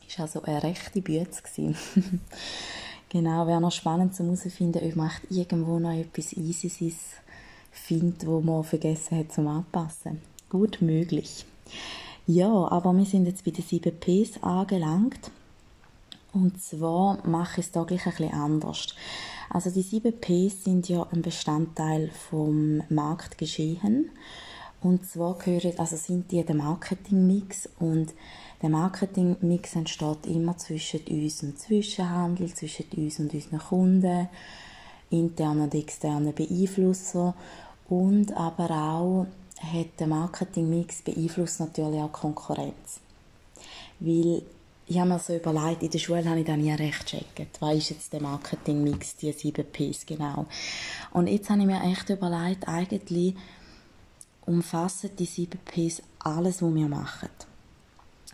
ist 0.08 0.18
also 0.18 0.40
eine 0.44 0.62
rechte 0.62 1.02
Bütze 1.02 1.42
Genau, 3.10 3.46
wäre 3.46 3.60
noch 3.60 3.70
spannend 3.70 4.14
zu 4.14 4.24
herausfinden, 4.24 4.82
ob 4.82 4.96
man 4.96 5.10
irgendwo 5.28 5.78
noch 5.78 5.92
etwas 5.92 6.32
EasySys 6.32 6.96
findet, 7.70 8.26
wo 8.26 8.40
man 8.40 8.64
vergessen 8.64 9.18
hat 9.18 9.30
zum 9.30 9.46
Anpassen. 9.46 10.22
Gut 10.48 10.80
möglich. 10.80 11.44
Ja, 12.26 12.48
aber 12.48 12.94
wir 12.94 13.04
sind 13.04 13.26
jetzt 13.26 13.44
bei 13.44 13.50
den 13.50 13.62
7 13.62 13.92
Ps 14.00 14.42
angelangt. 14.42 15.30
Und 16.34 16.60
zwar 16.60 17.24
mache 17.26 17.60
ich 17.60 17.66
es 17.66 17.72
da 17.72 17.84
gleich 17.84 18.06
ein 18.06 18.12
bisschen 18.12 18.34
anders. 18.34 18.88
Also 19.50 19.70
die 19.70 19.82
7 19.82 20.20
Ps 20.20 20.64
sind 20.64 20.88
ja 20.88 21.06
ein 21.12 21.22
Bestandteil 21.22 22.10
vom 22.28 22.82
Marktgeschehen. 22.88 24.10
Und 24.82 25.06
zwar 25.06 25.38
gehören, 25.38 25.78
also 25.78 25.96
sind 25.96 26.30
die 26.32 26.44
der 26.44 26.56
Marketingmix 26.56 27.68
und 27.78 28.12
der 28.60 28.68
Marketingmix 28.68 29.76
entsteht 29.76 30.26
immer 30.26 30.58
zwischen 30.58 31.00
uns 31.06 31.42
und 31.42 31.58
Zwischenhandel, 31.58 32.52
zwischen 32.52 32.86
uns 32.96 33.18
und 33.20 33.32
unseren 33.32 33.58
Kunden, 33.60 34.28
internen 35.10 35.62
und 35.62 35.74
externen 35.74 36.34
Beeinflusser 36.34 37.34
und 37.88 38.36
aber 38.36 38.70
auch 38.70 39.26
hat 39.60 40.00
der 40.00 40.06
Marketingmix 40.08 41.02
beeinflusst 41.02 41.60
natürlich 41.60 42.00
auch 42.00 42.12
Konkurrenz. 42.12 43.00
Weil 44.00 44.42
ich 44.86 44.98
habe 44.98 45.08
mir 45.08 45.18
so 45.18 45.34
überlegt, 45.34 45.82
in 45.82 45.90
der 45.90 45.98
Schule 45.98 46.24
habe 46.24 46.40
ich 46.40 46.46
dann 46.46 46.60
nie 46.60 46.72
recht 46.72 47.06
gecheckt. 47.06 47.60
Was 47.60 47.76
ist 47.76 47.90
jetzt 47.90 48.12
der 48.12 48.20
Marketingmix, 48.20 49.16
die 49.16 49.32
7 49.32 49.64
Ps 49.64 50.04
genau? 50.04 50.46
Und 51.12 51.26
jetzt 51.26 51.48
habe 51.48 51.60
ich 51.60 51.66
mir 51.66 51.82
echt 51.82 52.10
überlegt, 52.10 52.68
eigentlich 52.68 53.34
umfassen 54.46 55.10
die 55.18 55.24
7 55.24 55.58
Ps 55.64 56.02
alles, 56.18 56.62
was 56.62 56.74
wir 56.74 56.88
machen. 56.88 57.30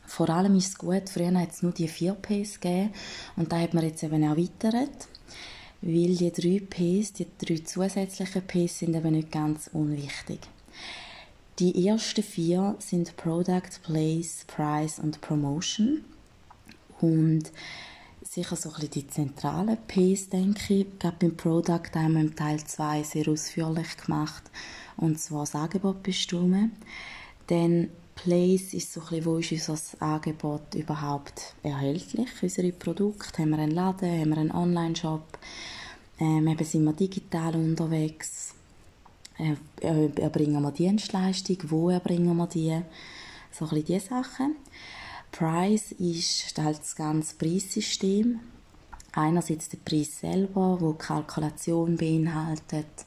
Vor 0.07 0.29
allem 0.29 0.57
ist 0.57 0.69
es 0.69 0.79
gut, 0.79 1.09
früher 1.09 1.39
hat 1.39 1.53
es 1.53 1.63
nur 1.63 1.73
die 1.73 1.87
4 1.87 2.15
Ps 2.15 2.61
gegeben 2.61 2.93
und 3.37 3.53
da 3.53 3.61
hat 3.61 3.75
man 3.75 3.85
jetzt 3.85 4.03
eben 4.03 4.23
erweitert, 4.23 5.09
weil 5.83 6.17
die 6.17 6.33
3 6.33 6.67
Ps, 6.67 7.13
die 7.13 7.27
drei 7.39 7.59
zusätzlichen 7.59 8.43
Ps 8.43 8.81
sind 8.81 8.97
eben 8.97 9.13
nicht 9.13 9.31
ganz 9.31 9.71
unwichtig. 9.73 10.41
Die 11.61 11.87
ersten 11.87 12.23
vier 12.23 12.75
sind 12.79 13.17
Product, 13.19 13.83
Place, 13.83 14.47
Price 14.47 14.99
und 14.99 15.21
Promotion. 15.21 16.03
Und 17.01 17.45
sicher 18.23 18.57
so 18.57 18.69
ein 18.71 18.75
bisschen 18.75 18.91
die 18.91 19.07
zentralen 19.09 19.79
Ps, 19.87 20.29
denke 20.29 20.75
ich. 20.75 20.99
Gerade 20.99 21.17
beim 21.19 21.37
Product 21.37 21.91
wir 21.95 22.21
im 22.21 22.37
Teil 22.37 22.61
2 22.65 23.03
sehr 23.03 23.29
ausführlich 23.29 23.97
gemacht. 23.97 24.45
Und 24.97 25.19
zwar 25.19 25.41
das 25.41 25.55
Angebot 25.55 26.03
bestimmen. 26.03 26.73
Dann 27.47 27.89
Place 28.23 28.75
ist 28.75 28.93
so 28.93 29.01
ein 29.01 29.07
bisschen, 29.07 29.25
wo 29.25 29.39
ist 29.39 29.69
unser 29.69 30.03
Angebot 30.03 30.75
überhaupt 30.75 31.55
erhältlich, 31.63 32.29
unsere 32.43 32.71
Produkte. 32.71 33.43
Haben 33.43 33.51
wir 33.51 33.59
einen 33.59 33.73
Laden, 33.73 34.21
haben 34.21 34.31
wir 34.31 34.37
einen 34.37 34.53
Online-Shop, 34.53 35.39
ähm, 36.19 36.47
eben 36.47 36.65
sind 36.65 36.85
wir 36.85 36.93
digital 36.93 37.55
unterwegs, 37.55 38.55
äh, 39.39 39.57
erbringen 40.21 40.61
wir 40.63 40.71
Dienstleistung, 40.71 41.57
wo 41.69 41.89
erbringen 41.89 42.37
wir 42.37 42.47
die, 42.47 42.83
so 43.53 43.65
ein 43.65 43.71
bisschen 43.71 43.85
diese 43.87 44.07
Sachen. 44.09 44.57
Price 45.33 45.93
ist 45.93 46.59
halt 46.59 46.81
das 46.81 46.97
ganze 46.97 47.37
Preissystem. 47.37 48.41
Einerseits 49.13 49.69
der 49.69 49.79
Preis 49.79 50.21
selber, 50.21 50.81
wo 50.81 50.93
Kalkulation 50.93 51.97
beinhaltet 51.97 53.07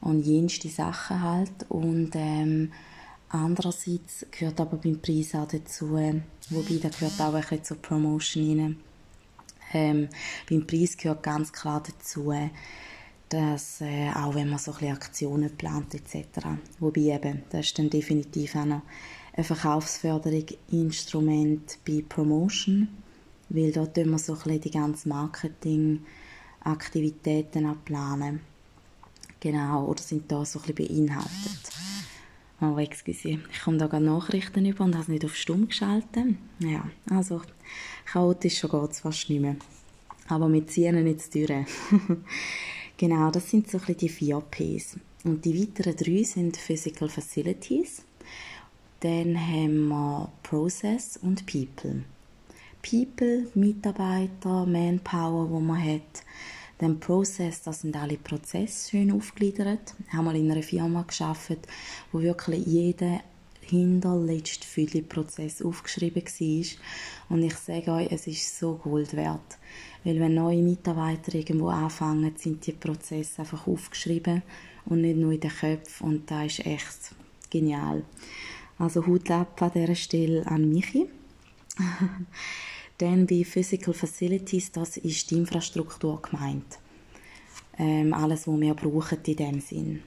und 0.00 0.24
jenste 0.26 0.68
Sachen 0.68 1.22
halt 1.22 1.66
und 1.68 2.10
ähm, 2.14 2.72
Andererseits 3.34 4.26
gehört 4.30 4.60
aber 4.60 4.76
beim 4.76 5.00
Preis 5.00 5.34
auch 5.34 5.48
dazu, 5.48 5.90
wobei 5.90 6.78
da 6.80 6.88
gehört 6.88 7.20
auch 7.20 7.34
ein 7.34 7.40
bisschen 7.40 7.64
zur 7.64 7.82
Promotion 7.82 8.60
rein. 8.60 8.76
Ähm, 9.72 10.08
beim 10.48 10.64
Preis 10.64 10.96
gehört 10.96 11.24
ganz 11.24 11.52
klar 11.52 11.82
dazu, 11.84 12.32
dass 13.28 13.80
äh, 13.80 14.10
auch 14.14 14.36
wenn 14.36 14.50
man 14.50 14.60
so 14.60 14.70
ein 14.70 14.78
bisschen 14.78 14.94
Aktionen 14.94 15.56
plant 15.56 15.96
etc. 15.96 16.46
Wobei 16.78 17.00
eben, 17.00 17.42
das 17.50 17.66
ist 17.66 17.78
dann 17.80 17.90
definitiv 17.90 18.54
auch 18.54 18.66
noch 18.66 18.82
ein 19.36 19.44
Verkaufsförderung 19.44 20.46
Instrument 20.70 21.78
bei 21.86 22.02
Promotion, 22.08 22.88
weil 23.48 23.72
dort 23.72 23.96
wir 23.96 24.18
so 24.18 24.36
ein 24.46 24.60
die 24.60 24.70
ganzen 24.70 25.08
Marketingaktivitäten 25.08 27.66
abplanen. 27.66 28.40
Genau, 29.40 29.86
oder 29.86 30.02
sind 30.02 30.30
da 30.30 30.44
so 30.44 30.60
ein 30.66 30.74
beinhaltet. 30.74 31.70
Oh, 32.60 32.78
excuse, 32.78 33.40
ich 33.50 33.60
komme 33.62 33.78
da 33.78 33.88
gerade 33.88 34.04
Nachrichten 34.04 34.64
über 34.64 34.84
und 34.84 34.94
habe 34.94 35.02
es 35.02 35.08
nicht 35.08 35.24
auf 35.24 35.34
Stumm 35.36 35.66
geschaltet. 35.66 36.36
Ja, 36.60 36.88
also 37.10 37.42
chaotisch 38.06 38.58
schon 38.58 38.70
geht 38.70 38.92
es 38.92 39.00
fast 39.00 39.28
nicht 39.28 39.40
mehr. 39.40 39.56
Aber 40.28 40.50
wir 40.50 40.66
ziehen 40.66 41.04
die 41.04 41.16
Türen. 41.16 41.66
genau, 42.96 43.30
das 43.30 43.50
sind 43.50 43.70
so 43.70 43.78
ein 43.86 43.96
die 43.96 44.08
vier 44.08 44.40
Ps. 44.40 44.96
Und 45.24 45.44
die 45.44 45.60
weiteren 45.60 45.96
drei 45.96 46.22
sind 46.22 46.56
Physical 46.56 47.08
Facilities. 47.08 48.04
Dann 49.04 49.36
haben 49.38 49.88
wir 49.88 50.32
Process 50.42 51.18
und 51.18 51.44
People. 51.44 52.04
People, 52.80 53.46
Mitarbeiter, 53.54 54.64
Manpower, 54.64 55.50
wo 55.50 55.60
man 55.60 55.84
hat. 55.84 56.22
Dann 56.78 56.98
Process, 56.98 57.60
das 57.60 57.82
sind 57.82 57.94
alle 57.96 58.16
Prozesse 58.16 58.88
schön 58.88 59.12
aufgegliedert. 59.12 59.94
Ich 60.06 60.12
habe 60.14 60.24
mal 60.24 60.36
in 60.36 60.50
einer 60.50 60.62
Firma 60.62 61.02
geschafft, 61.02 61.58
wo 62.12 62.22
wirklich 62.22 62.64
jeder 62.64 63.20
hinterletzte 63.60 64.66
Fülle-Prozess 64.66 65.60
aufgeschrieben 65.60 66.24
war. 66.24 66.66
Und 67.28 67.42
ich 67.42 67.56
sage 67.56 67.92
euch, 67.92 68.08
es 68.10 68.26
ist 68.26 68.58
so 68.58 68.76
Gold 68.76 69.14
wert. 69.14 69.58
Weil 70.04 70.18
wenn 70.18 70.32
neue 70.32 70.62
Mitarbeiter 70.62 71.34
irgendwo 71.34 71.68
anfangen, 71.68 72.32
sind 72.38 72.66
die 72.66 72.72
Prozesse 72.72 73.42
einfach 73.42 73.66
aufgeschrieben 73.66 74.42
und 74.86 75.02
nicht 75.02 75.18
nur 75.18 75.32
in 75.32 75.40
den 75.40 75.50
Köpfen. 75.50 76.06
Und 76.06 76.30
das 76.30 76.58
ist 76.58 76.64
echt 76.64 77.14
genial. 77.50 78.02
Also 78.78 79.06
Hut 79.06 79.30
ab 79.30 79.60
an 79.62 79.70
dieser 79.74 79.94
Stelle 79.94 80.46
an 80.46 80.68
Michi. 80.68 81.06
Dann 82.98 83.26
bei 83.26 83.44
Physical 83.44 83.94
Facilities, 83.94 84.72
das 84.72 84.96
ist 84.96 85.30
die 85.30 85.36
Infrastruktur 85.36 86.22
gemeint. 86.22 86.78
Ähm, 87.76 88.14
alles, 88.14 88.46
was 88.46 88.60
wir 88.60 88.74
brauchen 88.74 89.18
in 89.26 89.36
dem 89.36 89.60
Sinn. 89.60 90.02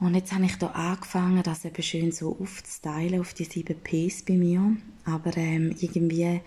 Und 0.00 0.14
jetzt 0.16 0.32
habe 0.32 0.44
ich 0.44 0.56
hier 0.58 0.74
angefangen, 0.74 1.42
das 1.42 1.64
eben 1.64 1.82
schön 1.82 2.12
so 2.12 2.36
aufzuteilen 2.40 3.20
auf 3.20 3.32
die 3.34 3.44
sieben 3.44 3.76
Ps 3.76 4.22
bei 4.22 4.34
mir. 4.34 4.76
Aber 5.04 5.36
ähm, 5.36 5.74
irgendwie 5.78 6.40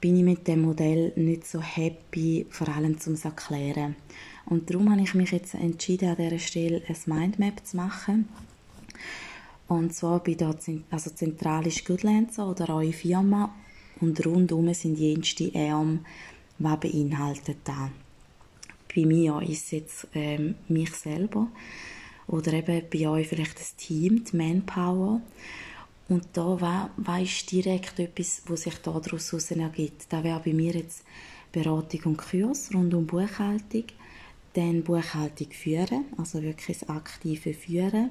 bin 0.00 0.16
ich 0.16 0.22
mit 0.22 0.46
dem 0.46 0.62
Modell 0.62 1.12
nicht 1.16 1.46
so 1.46 1.60
happy, 1.60 2.46
vor 2.50 2.68
allem 2.68 3.00
zum 3.00 3.16
erklären. 3.16 3.96
Und 4.46 4.70
darum 4.70 4.90
habe 4.90 5.02
ich 5.02 5.14
mich 5.14 5.32
jetzt 5.32 5.54
entschieden, 5.54 6.10
an 6.10 6.16
dieser 6.16 6.38
Stelle 6.38 6.82
ein 6.86 6.96
Mindmap 7.06 7.66
zu 7.66 7.76
machen. 7.76 8.28
Und 9.68 9.94
zwar 9.94 10.22
bei 10.22 10.34
der 10.34 10.56
also 10.90 11.10
zentral 11.10 11.66
ist 11.66 11.84
Goodlancer 11.84 12.48
oder 12.48 12.74
eure 12.74 12.92
Firma 12.92 13.54
und 14.00 14.24
rundum 14.24 14.72
sind 14.72 14.98
jenste 14.98 15.52
Arme, 15.54 16.00
was 16.58 16.80
beinhaltet 16.80 17.58
da. 17.64 17.90
Bei 18.94 19.04
mir 19.04 19.42
ist 19.42 19.64
es 19.64 19.70
jetzt 19.72 20.08
ähm, 20.14 20.54
mich 20.68 20.92
selber 20.92 21.48
oder 22.26 22.52
eben 22.54 22.82
bei 22.90 23.08
euch 23.08 23.28
vielleicht 23.28 23.58
das 23.58 23.76
Team, 23.76 24.24
die 24.24 24.36
Manpower. 24.36 25.20
Und 26.08 26.24
da 26.32 26.58
war, 26.60 27.20
ist 27.20 27.50
direkt 27.52 27.98
etwas, 27.98 28.42
was 28.46 28.62
sich 28.62 28.78
daraus 28.78 29.50
ergibt. 29.50 30.06
Da 30.08 30.24
wäre 30.24 30.40
bei 30.42 30.54
mir 30.54 30.72
jetzt 30.72 31.04
Beratung 31.52 32.00
und 32.04 32.16
Kurs 32.16 32.70
rund 32.72 32.94
um 32.94 33.06
Buchhaltung, 33.06 33.84
dann 34.54 34.82
Buchhaltung 34.82 35.50
führen, 35.50 36.06
also 36.16 36.42
wirklich 36.42 36.78
das 36.78 36.88
aktive 36.88 37.52
Führen. 37.52 38.10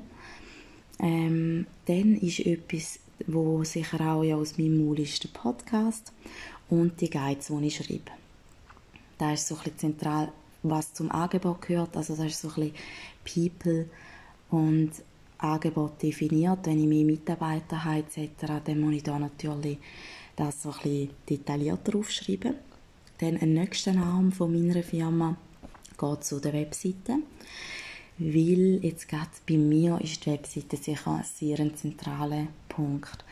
Ähm, 1.00 1.68
dann 1.86 2.16
ist 2.16 2.40
etwas, 2.40 3.00
wo 3.26 3.64
sicher 3.64 4.00
auch 4.02 4.24
aus 4.24 4.58
meinem 4.58 4.86
Maul 4.86 5.00
ist, 5.00 5.24
der 5.24 5.30
Podcast 5.30 6.12
und 6.70 7.00
die 7.02 7.10
Guides, 7.10 7.48
die 7.48 7.68
ich 7.68 7.76
schreibe. 7.76 8.12
Da 9.18 9.34
ist 9.34 9.48
so 9.48 9.58
ein 9.64 9.78
zentral, 9.78 10.32
was 10.64 10.94
zum 10.94 11.12
Angebot 11.12 11.62
gehört, 11.62 11.96
also 11.96 12.16
das 12.16 12.26
ist 12.26 12.42
so 12.42 12.50
ein 12.50 12.72
bisschen 13.26 13.52
People 13.52 13.90
und 14.50 14.92
Angebot 15.40 16.02
definiert. 16.02 16.60
Wenn 16.64 16.80
ich 16.80 16.88
mehr 16.88 17.06
Mitarbeiter 17.06 17.84
habe 17.84 18.00
etc., 18.00 18.62
dann 18.64 18.80
muss 18.80 18.96
ich 18.96 19.04
da 19.04 19.20
natürlich 19.20 19.78
das 20.36 20.64
so 20.64 20.74
ein 20.84 21.10
detaillierter 21.30 21.98
aufschreiben. 21.98 22.56
Dann 23.20 23.38
ein 23.38 23.54
nächster 23.54 23.96
Arm 23.98 24.32
von 24.32 24.52
meiner 24.52 24.84
Firma 24.84 25.36
geht 25.98 26.24
zu 26.24 26.40
der 26.40 26.54
Webseite, 26.54 27.18
weil 28.18 28.80
jetzt 28.84 29.08
gerade 29.08 29.30
bei 29.48 29.58
mir 29.58 30.00
ist 30.02 30.26
die 30.26 30.32
Webseite 30.32 30.78
sicher 30.78 31.12
ein 31.12 31.24
sehr 31.24 31.76
zentraler 31.76 32.48
Punkt. 32.70 33.24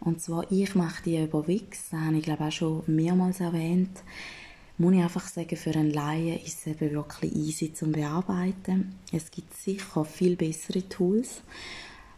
Und 0.00 0.20
zwar, 0.20 0.50
ich 0.50 0.74
mache 0.74 1.02
die 1.04 1.22
über 1.22 1.46
Wix, 1.46 1.90
das 1.90 2.00
habe 2.00 2.16
ich 2.16 2.24
glaube 2.24 2.44
auch 2.44 2.52
schon 2.52 2.82
mehrmals 2.86 3.40
erwähnt 3.40 4.02
muss 4.82 4.94
ich 4.94 5.02
einfach 5.02 5.28
sagen, 5.28 5.56
für 5.56 5.70
einen 5.70 5.92
Laien 5.92 6.40
ist 6.44 6.58
es 6.58 6.66
eben 6.66 6.92
wirklich 6.92 7.34
easy 7.34 7.72
zum 7.72 7.92
Bearbeiten. 7.92 8.96
Es 9.12 9.30
gibt 9.30 9.54
sicher 9.54 10.04
viel 10.04 10.34
bessere 10.36 10.88
Tools. 10.88 11.42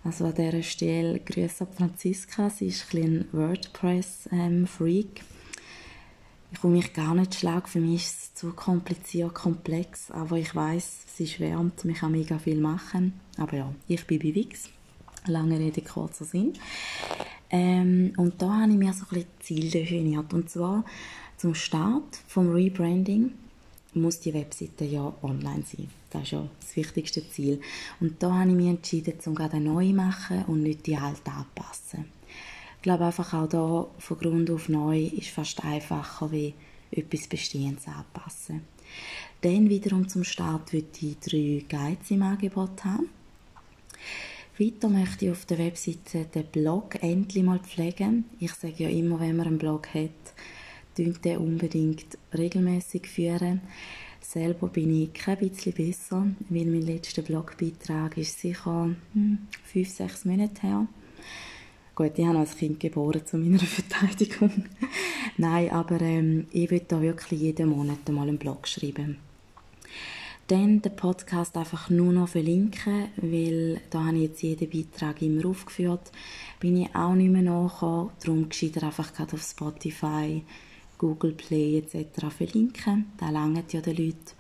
Also 0.03 0.25
an 0.27 0.35
dieser 0.35 0.63
Stelle 0.63 1.21
Grüße 1.21 1.67
an 1.67 1.73
Franziska, 1.77 2.51
sie 2.51 2.69
ist 2.69 2.95
ein, 2.95 3.27
WordPress-Freak. 3.33 5.23
Ich 6.55 6.61
komme 6.61 6.77
mich 6.77 6.93
gar 6.93 7.17
nicht 7.17 7.35
schlag, 7.35 7.69
für 7.69 7.81
mich 7.81 8.05
ist 8.05 8.19
es 8.19 8.35
zu 8.35 8.53
kompliziert, 8.53 9.35
komplex, 9.35 10.13
aber 10.13 10.39
ich 10.39 10.55
weiß, 10.55 11.01
sie 11.17 11.27
schwärmt, 11.27 11.85
man 11.85 11.95
kann 11.95 12.13
mega 12.13 12.39
viel 12.39 12.61
machen. 12.61 13.13
Aber 13.37 13.57
ja, 13.57 13.75
ich 13.89 14.07
bin 14.07 14.21
bei 14.21 14.35
Wix. 14.37 14.71
Lange 15.27 15.59
Rede, 15.59 15.83
kurzer 15.83 16.25
Sinn. 16.25 16.53
Ähm, 17.51 18.13
und 18.17 18.41
da 18.41 18.61
habe 18.61 18.71
ich 18.71 18.79
mir 18.79 18.93
so 18.93 19.03
ein 19.03 19.09
bisschen 19.09 19.31
Ziel 19.41 19.71
definiert. 19.71 20.33
Und 20.33 20.49
zwar 20.49 20.85
zum 21.39 21.57
Start 21.57 22.21
vom 22.29 22.51
Rebranding 22.51 23.33
muss 23.95 24.21
die 24.21 24.33
Webseite 24.33 24.85
ja 24.85 25.13
online 25.23 25.65
sein. 25.67 25.89
Das 26.11 26.23
ist 26.23 26.31
ja 26.33 26.49
das 26.61 26.77
wichtigste 26.77 27.29
Ziel. 27.29 27.61
Und 27.99 28.23
da 28.23 28.33
habe 28.33 28.51
ich 28.51 28.57
mich 28.57 28.69
entschieden, 28.69 29.15
um 29.27 29.35
gerade 29.35 29.59
neu 29.59 29.89
zu 29.89 29.95
machen 29.95 30.45
und 30.47 30.63
nicht 30.63 30.87
die 30.87 30.97
alte 30.97 31.33
anpassen. 31.33 32.05
Ich 32.85 32.87
glaube 32.87 33.07
einfach 33.07 33.33
auch 33.33 33.49
da 33.49 33.87
von 33.97 34.19
Grund 34.19 34.51
auf 34.51 34.69
neu 34.69 35.05
ist 35.05 35.31
fast 35.31 35.65
einfacher, 35.65 36.31
wie 36.31 36.53
etwas 36.91 37.27
Bestehendes 37.29 37.89
anpassen. 37.89 38.61
Dann 39.41 39.71
wiederum 39.71 40.07
zum 40.07 40.23
Start 40.23 40.71
würde 40.75 40.89
ich 41.01 41.19
drei 41.19 41.65
Guides 41.67 42.11
im 42.11 42.21
Angebot 42.21 42.85
haben. 42.85 43.09
Weiter 44.59 44.91
möchte 44.91 45.25
ich 45.25 45.31
auf 45.31 45.47
der 45.47 45.61
Webseite 45.61 46.27
den 46.27 46.45
Blog 46.45 47.03
endlich 47.03 47.43
mal 47.43 47.59
pflegen. 47.59 48.27
Ich 48.39 48.53
sage 48.53 48.85
ja 48.85 48.91
immer, 48.91 49.19
wenn 49.19 49.37
man 49.37 49.47
einen 49.47 49.57
Blog 49.57 49.89
hat, 49.95 50.35
den 50.99 51.17
unbedingt 51.39 52.19
regelmäßig 52.37 53.07
führen. 53.07 53.63
Selber 54.21 54.69
bin 54.69 55.05
ich 55.05 55.15
kein 55.15 55.39
bisschen 55.39 55.73
besser, 55.73 56.27
weil 56.51 56.67
mein 56.67 56.83
letzter 56.83 57.23
Blogbeitrag 57.23 58.19
ist 58.19 58.41
sicher 58.41 58.91
hm, 59.15 59.39
fünf, 59.65 59.89
sechs 59.89 60.27
Monate 60.27 60.61
her. 60.61 60.87
Gut, 61.95 62.19
ich 62.19 62.27
habe 62.27 62.39
als 62.39 62.57
Kind 62.57 62.81
geboren, 62.81 63.25
zu 63.25 63.39
meiner 63.39 63.59
Verteidigung. 63.61 64.65
Nein, 65.37 65.71
aber 65.71 66.01
ähm, 66.01 66.49
ich 66.51 66.69
will 66.71 66.83
da 66.89 67.01
wirklich 67.01 67.41
jeden 67.41 67.69
Monat 67.69 68.09
mal 68.09 68.27
einen 68.27 68.37
Blog 68.37 68.67
schreiben. 68.67 69.19
Dann 70.49 70.83
den 70.83 70.97
Podcast 70.97 71.57
einfach 71.57 71.91
nur 71.91 72.13
noch 72.13 72.29
verlinken, 72.29 73.11
weil 73.17 73.81
da 73.91 74.07
habe 74.07 74.17
ich 74.17 74.23
jetzt 74.25 74.43
jeden 74.43 74.69
Beitrag 74.69 75.23
immer 75.23 75.47
aufgeführt. 75.47 76.11
Bin 76.59 76.77
ich 76.77 76.95
auch 76.97 77.15
nicht 77.15 77.31
mehr 77.31 77.43
nachgekommen, 77.43 78.11
darum 78.21 78.49
gescheiter 78.49 78.83
einfach 78.83 79.15
gerade 79.15 79.35
auf 79.35 79.43
Spotify 79.43 80.43
Google 80.99 81.33
Play 81.33 81.79
etc. 81.79 82.27
verlinken. 82.29 83.13
Das 83.19 83.31
langt 83.31 83.73
ja 83.73 83.81
den 83.81 83.97
Leuten. 83.97 84.35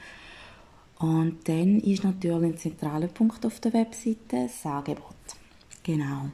Und 0.98 1.48
dann 1.48 1.78
ist 1.80 2.02
natürlich 2.02 2.42
ein 2.42 2.58
zentraler 2.58 3.08
Punkt 3.08 3.46
auf 3.46 3.60
der 3.60 3.72
Webseite 3.72 4.18
das 4.28 4.66
Angebot. 4.66 5.14
Genau. 5.84 6.30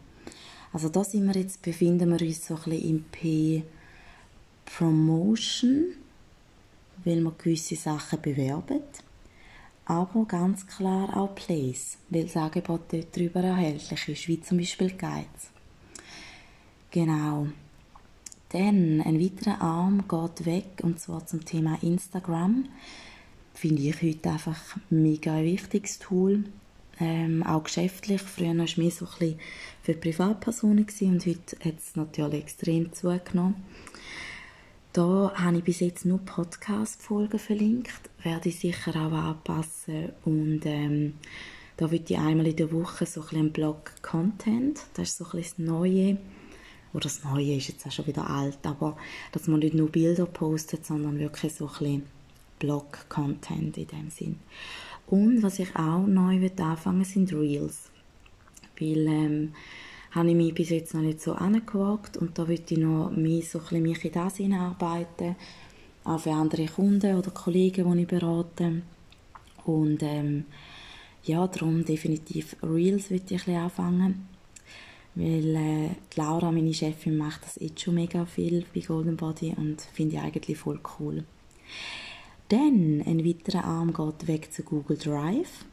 Also 0.72 0.88
da 0.88 1.02
sind 1.02 1.26
wir 1.26 1.40
jetzt, 1.40 1.62
befinden 1.62 2.10
wir 2.10 2.26
uns 2.26 2.46
so 2.46 2.58
ein 2.66 2.72
im 2.72 3.04
P 3.04 3.64
Promotion, 4.64 5.94
weil 7.04 7.20
wir 7.20 7.32
gewisse 7.32 7.76
Sachen 7.76 8.20
bewerben. 8.22 8.80
Aber 9.84 10.24
ganz 10.26 10.66
klar 10.66 11.16
auch 11.16 11.34
Place, 11.34 11.98
weil 12.10 12.24
das 12.24 12.36
Angebot 12.36 12.82
dort 12.92 13.16
drüber 13.16 13.40
erhältlich 13.40 14.08
ist, 14.08 14.28
wie 14.28 14.40
zum 14.40 14.58
Beispiel 14.58 14.90
Guides. 14.90 15.50
Genau. 16.92 17.48
Dann 18.50 19.00
ein 19.00 19.20
weiterer 19.20 19.60
Arm 19.60 20.04
geht 20.08 20.46
weg 20.46 20.80
und 20.82 21.00
zwar 21.00 21.26
zum 21.26 21.44
Thema 21.44 21.78
Instagram. 21.82 22.66
Finde 23.54 23.82
ich 23.82 24.02
heute 24.02 24.30
einfach 24.30 24.76
ein 24.90 25.02
mega 25.02 25.42
wichtiges 25.42 25.98
Tool. 25.98 26.44
Ähm, 27.00 27.42
auch 27.42 27.64
geschäftlich. 27.64 28.20
Früher 28.20 28.56
war 28.56 28.64
es 28.64 28.76
mehr 28.76 28.90
so 28.90 29.06
ein 29.06 29.10
bisschen 29.18 29.40
für 29.82 29.94
Privatpersonen 29.94 30.86
gewesen, 30.86 31.14
und 31.14 31.26
heute 31.26 31.56
hat 31.64 31.78
es 31.78 31.96
natürlich 31.96 32.42
extrem 32.42 32.92
zugenommen. 32.92 33.56
Da 34.92 35.32
habe 35.36 35.58
ich 35.58 35.64
bis 35.64 35.80
jetzt 35.80 36.04
nur 36.04 36.18
Podcast-Folgen 36.18 37.38
verlinkt, 37.38 38.10
werde 38.24 38.48
ich 38.48 38.58
sicher 38.58 38.90
auch 38.90 39.12
anpassen 39.12 40.10
und 40.24 40.62
ähm, 40.64 41.14
da 41.76 41.92
wird 41.92 42.10
ich 42.10 42.18
einmal 42.18 42.48
in 42.48 42.56
der 42.56 42.72
Woche 42.72 43.06
so 43.06 43.20
ein 43.20 43.28
bisschen 43.28 43.52
Blog-Content, 43.52 44.80
das 44.94 45.10
ist 45.10 45.18
so 45.18 45.24
ein 45.26 45.30
bisschen 45.30 45.66
das 45.66 45.72
Neue, 45.72 46.18
oder 46.92 47.04
das 47.04 47.22
Neue 47.22 47.54
ist 47.54 47.68
jetzt 47.68 47.86
auch 47.86 47.92
schon 47.92 48.08
wieder 48.08 48.28
alt, 48.28 48.58
aber 48.64 48.96
dass 49.30 49.46
man 49.46 49.60
nicht 49.60 49.74
nur 49.74 49.88
Bilder 49.88 50.26
postet, 50.26 50.84
sondern 50.84 51.20
wirklich 51.20 51.54
so 51.54 51.66
ein 51.66 51.70
bisschen 51.70 52.02
Blog-Content 52.58 53.78
in 53.78 53.86
dem 53.86 54.10
Sinn. 54.10 54.40
Und 55.10 55.42
was 55.42 55.58
ich 55.58 55.74
auch 55.74 56.06
neu 56.06 56.48
anfangen 56.60 57.04
sind 57.04 57.32
Reels, 57.32 57.90
weil 58.78 59.06
ähm, 59.08 59.52
habe 60.12 60.30
ich 60.30 60.36
mich 60.36 60.54
bis 60.54 60.70
jetzt 60.70 60.94
noch 60.94 61.02
nicht 61.02 61.20
so 61.20 61.32
angewagt 61.32 62.16
und 62.16 62.38
da 62.38 62.46
würde 62.46 62.62
ich 62.68 62.78
noch 62.78 63.10
mehr 63.10 63.42
so 63.42 63.60
ein 63.72 63.82
mich 63.82 64.04
in 64.04 64.12
das 64.12 64.36
hineinarbeiten, 64.36 65.34
auch 66.04 66.20
für 66.20 66.30
andere 66.30 66.66
Kunden 66.66 67.16
oder 67.16 67.32
Kollegen, 67.32 67.92
die 67.92 68.02
ich 68.02 68.06
berate. 68.06 68.82
Und 69.64 70.00
ähm, 70.04 70.44
ja, 71.24 71.44
darum 71.48 71.84
definitiv 71.84 72.56
Reels 72.62 73.10
würde 73.10 73.34
ich 73.34 73.48
ein 73.48 73.56
anfangen, 73.56 74.28
weil 75.16 75.56
äh, 75.56 75.88
Laura, 76.14 76.52
meine 76.52 76.72
Chefin, 76.72 77.16
macht 77.16 77.44
das 77.44 77.56
jetzt 77.56 77.80
schon 77.80 77.96
mega 77.96 78.26
viel 78.26 78.64
bei 78.72 78.80
Golden 78.80 79.16
Body 79.16 79.54
und 79.56 79.80
finde 79.80 80.16
ich 80.16 80.22
eigentlich 80.22 80.56
voll 80.56 80.78
cool. 81.00 81.24
Dann 82.50 83.00
ein 83.06 83.24
weiterer 83.24 83.64
Arm 83.64 83.94
geht 83.94 84.26
weg 84.26 84.52
zu 84.52 84.64
Google 84.64 84.98
Drive. 84.98 85.64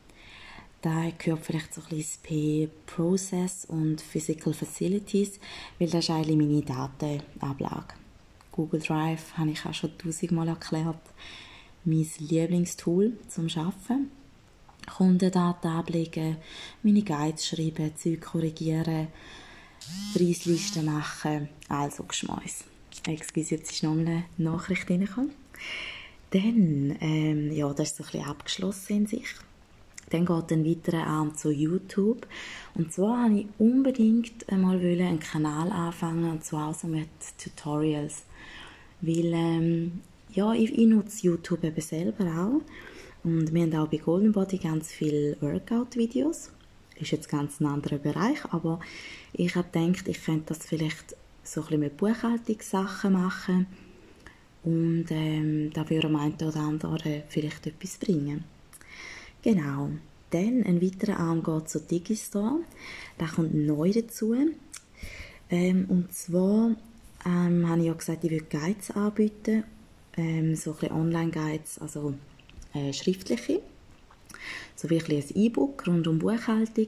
Da 0.84 1.10
gehört 1.18 1.44
vielleicht 1.44 1.74
so 1.74 1.82
ein 1.82 1.88
bisschen 1.90 2.22
P 2.22 2.70
Process 2.86 3.66
und 3.66 4.00
Physical 4.00 4.54
Facilities, 4.54 5.40
weil 5.80 5.90
das 5.90 6.06
ist 6.06 6.12
eigentlich 6.12 6.38
meine 6.38 6.62
Datenablage. 6.62 7.96
Google 8.52 8.80
Drive 8.80 9.36
habe 9.36 9.50
ich 9.50 9.66
auch 9.66 9.74
schon 9.74 9.98
tausendmal 9.98 10.50
erklärt. 10.50 11.02
Mein 11.84 12.08
Lieblingstool 12.20 13.18
zum 13.28 13.48
Arbeiten. 13.56 14.12
Kundendaten 14.86 15.72
ablegen, 15.72 16.38
meine 16.84 17.02
Guides 17.02 17.48
schreiben, 17.48 17.92
Zeug 17.98 18.22
korrigieren, 18.22 19.08
Preislisten 20.14 20.86
machen, 20.86 21.50
also 21.70 22.04
Geschmäus. 22.04 22.66
Excuse, 23.08 23.56
jetzt 23.56 23.72
ist 23.72 23.84
noch 23.84 23.92
eine 23.92 24.26
Nachricht 24.38 24.90
reingekommen. 24.90 25.32
Dann, 26.32 26.98
ähm, 27.00 27.52
ja, 27.52 27.74
das 27.74 27.90
ist 27.90 27.98
so 27.98 28.04
ein 28.04 28.12
bisschen 28.12 28.30
abgeschlossen 28.30 28.98
in 28.98 29.08
sich. 29.08 29.36
Dann 30.10 30.26
geht 30.26 30.52
ein 30.52 30.66
weiterer 30.66 31.06
Arm 31.06 31.36
zu 31.36 31.52
YouTube. 31.52 32.28
Und 32.76 32.94
zwar 32.94 33.30
wollte 33.30 33.42
ich 33.42 33.48
unbedingt 33.58 34.50
einmal 34.50 34.78
einen 34.78 35.20
Kanal 35.20 35.72
anfangen, 35.72 36.32
und 36.32 36.44
zwar 36.44 36.68
also 36.68 36.88
mit 36.88 37.10
Tutorials. 37.38 38.24
Weil, 39.02 39.34
ähm, 39.34 40.02
ja, 40.34 40.54
ich, 40.54 40.78
ich 40.78 40.88
nutze 40.88 41.28
YouTube 41.28 41.64
eben 41.64 41.82
selber 41.82 42.26
auch. 42.26 42.62
Und 43.24 43.54
wir 43.54 43.64
haben 43.64 43.76
auch 43.76 43.88
bei 43.88 43.98
Golden 43.98 44.32
Body 44.32 44.58
ganz 44.58 44.92
viele 44.92 45.36
Workout-Videos. 45.42 46.52
Ist 46.96 47.12
jetzt 47.12 47.30
ganz 47.30 47.60
ein 47.60 47.68
anderer 47.68 47.98
Bereich, 47.98 48.44
aber 48.52 48.80
ich 49.34 49.56
habe 49.56 49.68
gedacht, 49.72 50.08
ich 50.08 50.24
könnte 50.24 50.54
das 50.54 50.66
vielleicht 50.66 51.16
so 51.44 51.62
ein 51.62 51.66
bisschen 51.66 51.80
mit 51.82 51.98
Buchhaltungssachen 51.98 53.14
machen. 53.14 53.68
Und 54.64 55.06
ähm, 55.10 55.72
da 55.74 55.90
würde 55.90 56.08
am 56.08 56.16
einen 56.16 56.36
oder 56.36 56.60
anderen 56.60 57.24
vielleicht 57.30 57.68
etwas 57.68 57.98
bringen. 57.98 58.44
Genau. 59.44 59.90
Dann 60.32 60.64
ein 60.64 60.82
weiterer 60.82 61.20
Arm 61.20 61.42
geht 61.42 61.70
zu 61.70 61.80
Digistore. 61.80 62.60
Da 63.18 63.28
kommt 63.28 63.54
neu 63.54 63.92
dazu. 63.92 64.36
Ähm, 65.50 65.86
und 65.88 66.14
zwar 66.14 66.76
ähm, 67.26 67.70
habe 67.70 67.80
ich 67.80 67.88
ja 67.88 67.94
gesagt, 67.94 68.24
ich 68.26 68.32
würde 68.32 68.46
Guides 68.46 68.92
anbieten. 68.92 69.64
Ähm, 70.18 70.56
so 70.56 70.76
ein 70.82 70.92
Online-Guides, 70.92 71.80
also 71.80 72.14
äh, 72.74 72.92
schriftliche. 72.92 73.62
So 74.76 74.90
wie 74.90 75.00
ein 75.00 75.24
E-Book 75.34 75.88
rund 75.88 76.08
um 76.08 76.20
Buchhaltung. 76.20 76.88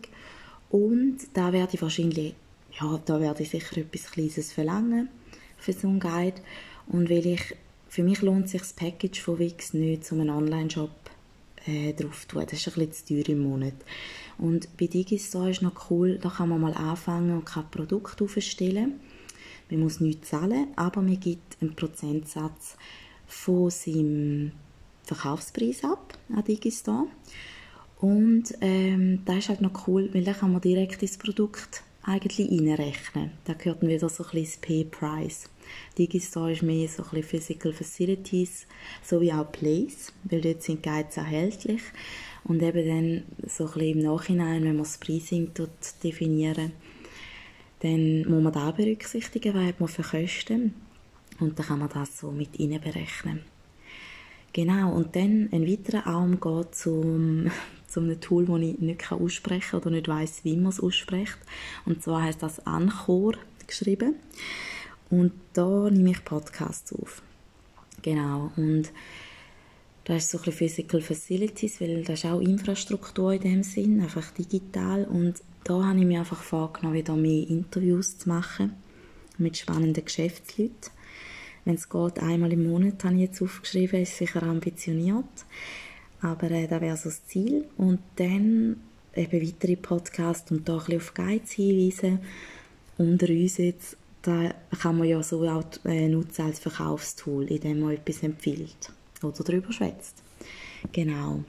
Und 0.70 1.18
da 1.34 1.54
werde 1.54 1.76
ich 1.76 1.82
wahrscheinlich, 1.82 2.36
ja, 2.80 3.00
da 3.06 3.20
werde 3.20 3.44
ich 3.44 3.50
sicher 3.50 3.78
etwas 3.78 4.12
Kleines 4.12 4.52
verlangen 4.52 5.10
für 5.58 5.74
so 5.74 5.88
einen 5.88 6.00
Guide. 6.00 6.42
Und 6.90 7.10
weil 7.10 7.26
ich, 7.26 7.56
für 7.88 8.04
mich 8.04 8.22
lohnt 8.22 8.50
sich 8.50 8.62
das 8.62 8.74
Package 8.74 9.22
von 9.22 9.40
Wix 9.40 9.74
nicht, 9.74 10.12
um 10.12 10.22
einen 10.22 10.32
Online-Shop 10.32 10.92
äh, 11.66 11.94
drauf 11.94 12.26
tun. 12.26 12.44
Das 12.50 12.54
ist 12.54 12.68
ein 12.68 12.88
bisschen 12.88 12.94
zu 12.94 13.24
teuer 13.24 13.30
im 13.30 13.44
Monat. 13.44 13.74
Und 14.38 14.76
bei 14.78 14.88
Digistore 14.88 15.52
ist 15.52 15.62
noch 15.62 15.90
cool, 15.90 16.18
da 16.22 16.30
kann 16.30 16.50
man 16.50 16.62
mal 16.62 16.74
anfangen 16.74 17.32
und 17.32 17.46
kann 17.46 17.70
Produkte 17.70 18.24
aufstellen. 18.24 19.00
Man 19.70 19.82
muss 19.82 20.00
nichts 20.00 20.30
zahlen, 20.30 20.68
aber 20.76 21.02
man 21.02 21.20
gibt 21.20 21.58
einen 21.62 21.76
Prozentsatz 21.76 22.76
von 23.28 23.70
seinem 23.70 24.52
Verkaufspreis 25.04 25.84
ab 25.84 26.18
an 26.34 26.44
Digistore. 26.44 27.08
Und 28.00 28.54
ähm, 28.62 29.24
das 29.26 29.38
ist 29.38 29.50
halt 29.50 29.62
noch 29.62 29.88
cool, 29.88 30.10
weil 30.14 30.24
dann 30.24 30.36
kann 30.36 30.54
man 30.54 30.62
direkt 30.62 31.02
ins 31.02 31.18
Produkt 31.18 31.84
eigentlich 32.02 32.50
reinrechnen. 32.50 33.32
Da 33.44 33.54
gehört 33.54 33.84
dann 33.84 33.90
wieder 33.90 34.10
so 34.10 34.24
ein 34.24 34.30
bisschen 34.32 34.46
das 34.46 34.58
P-Price. 34.58 35.50
Digistore 35.98 36.54
ist 36.54 36.64
mehr 36.64 36.88
so 36.88 37.04
ein 37.04 37.10
bisschen 37.10 37.24
Physical 37.24 37.74
Facilities, 37.74 38.68
sowie 39.04 39.34
auch 39.34 39.52
Place, 39.52 40.14
weil 40.24 40.42
dort 40.42 40.64
sind 40.64 40.84
Guides 40.84 41.18
erhältlich. 41.18 41.82
Und 42.44 42.64
eben 42.64 42.88
dann 42.88 43.24
so 43.48 43.66
ein 43.66 43.74
bisschen 43.74 44.00
im 44.00 44.00
Nachhinein, 44.00 44.64
wenn 44.64 44.76
man 44.76 44.84
das 44.84 44.98
Pricing 44.98 45.52
definieren 46.04 46.72
dann 47.80 48.26
muss 48.28 48.44
man 48.44 48.54
da 48.54 48.72
berücksichtigen, 48.72 49.54
was 49.54 49.80
man 49.80 49.90
für 49.90 50.04
Kosten 50.04 50.74
und 51.40 51.58
dann 51.58 51.66
kann 51.66 51.80
man 51.80 51.90
das 51.90 52.20
so 52.20 52.32
mit 52.32 52.58
berechnen. 52.58 53.42
Genau, 54.52 54.94
und 54.94 55.16
dann 55.16 55.50
ein 55.52 55.68
weiterer 55.68 56.08
Arm 56.08 56.40
geht 56.40 56.76
zum, 56.76 57.52
zu 57.88 58.00
einem 58.02 58.20
Tool, 58.20 58.46
das 58.46 58.60
ich 58.60 58.80
nicht 58.80 59.12
aussprechen 59.12 59.72
kann 59.72 59.82
oder 59.82 59.92
nicht 59.92 60.08
weiß, 60.08 60.44
wie 60.44 60.58
man 60.58 60.72
es 60.72 60.80
ausspricht. 60.80 61.38
Und 61.86 62.04
zwar 62.04 62.24
heißt 62.24 62.42
das 62.42 62.66
Anchor 62.66 63.34
geschrieben. 63.66 64.16
Und 65.10 65.34
da 65.54 65.90
nehme 65.90 66.12
ich 66.12 66.24
Podcasts 66.24 66.94
auf. 66.94 67.22
Genau. 68.02 68.52
Und 68.56 68.92
da 70.06 70.16
ist 70.16 70.30
so 70.30 70.38
ein 70.38 70.46
bisschen 70.46 70.70
Physical 70.70 71.02
Facilities, 71.02 71.82
weil 71.82 72.04
das 72.04 72.20
ist 72.20 72.26
auch 72.26 72.40
Infrastruktur 72.40 73.34
in 73.34 73.42
dem 73.42 73.64
Sinn, 73.64 74.02
einfach 74.02 74.32
digital. 74.32 75.06
Und 75.06 75.36
da 75.64 75.84
habe 75.84 76.00
ich 76.00 76.06
mir 76.06 76.20
einfach 76.20 76.42
vorgenommen, 76.42 76.96
wieder 76.96 77.16
mehr 77.16 77.48
Interviews 77.48 78.18
zu 78.18 78.30
machen 78.30 78.74
mit 79.38 79.58
spannenden 79.58 80.04
Geschäftsleuten. 80.04 80.92
Wenn 81.66 81.76
es 81.76 81.90
geht, 81.90 82.20
einmal 82.20 82.52
im 82.54 82.68
Monat 82.68 83.04
habe 83.04 83.16
ich 83.16 83.22
jetzt 83.22 83.42
aufgeschrieben, 83.42 84.02
ist 84.02 84.18
sicher 84.18 84.44
ambitioniert. 84.44 85.26
Aber 86.22 86.50
äh, 86.52 86.68
das 86.68 86.82
wäre 86.82 86.98
so 86.98 87.10
das 87.10 87.26
Ziel. 87.28 87.66
Und 87.78 88.00
dann 88.16 88.78
eben 89.16 89.48
weitere 89.48 89.76
Podcasts 89.76 90.52
und 90.52 90.68
da 90.68 90.74
ein 90.74 90.80
bisschen 90.80 90.98
auf 90.98 91.14
Guides 91.14 91.52
hinweisen. 91.52 92.20
Unter 92.98 93.30
uns 93.30 93.58
jetzt 93.58 93.98
da 94.22 94.54
kann 94.80 94.98
man 94.98 95.08
ja 95.08 95.22
so 95.24 95.48
auch 95.48 95.64
äh, 95.86 96.08
nutzen 96.08 96.46
als 96.46 96.60
Verkaufstool, 96.60 97.46
indem 97.46 97.82
man 97.82 97.92
etwas 97.92 98.24
empfiehlt 98.24 98.92
oder 99.24 99.44
darüber 99.44 99.72
schwätzt. 99.72 100.24
Genau. 100.92 101.44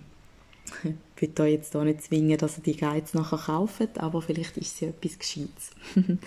Ich 1.17 1.23
will 1.23 1.33
euch 1.41 1.53
jetzt 1.53 1.73
hier 1.73 1.85
nicht 1.85 2.03
zwingen, 2.03 2.39
dass 2.39 2.59
ihr 2.59 2.63
die 2.63 2.77
Guides 2.77 3.15
nachher 3.15 3.39
kauft, 3.39 3.99
aber 3.99 4.23
vielleicht 4.23 4.57
ist 4.57 4.79
sie 4.79 4.87
etwas 4.87 5.19
Gescheites. 5.19 5.71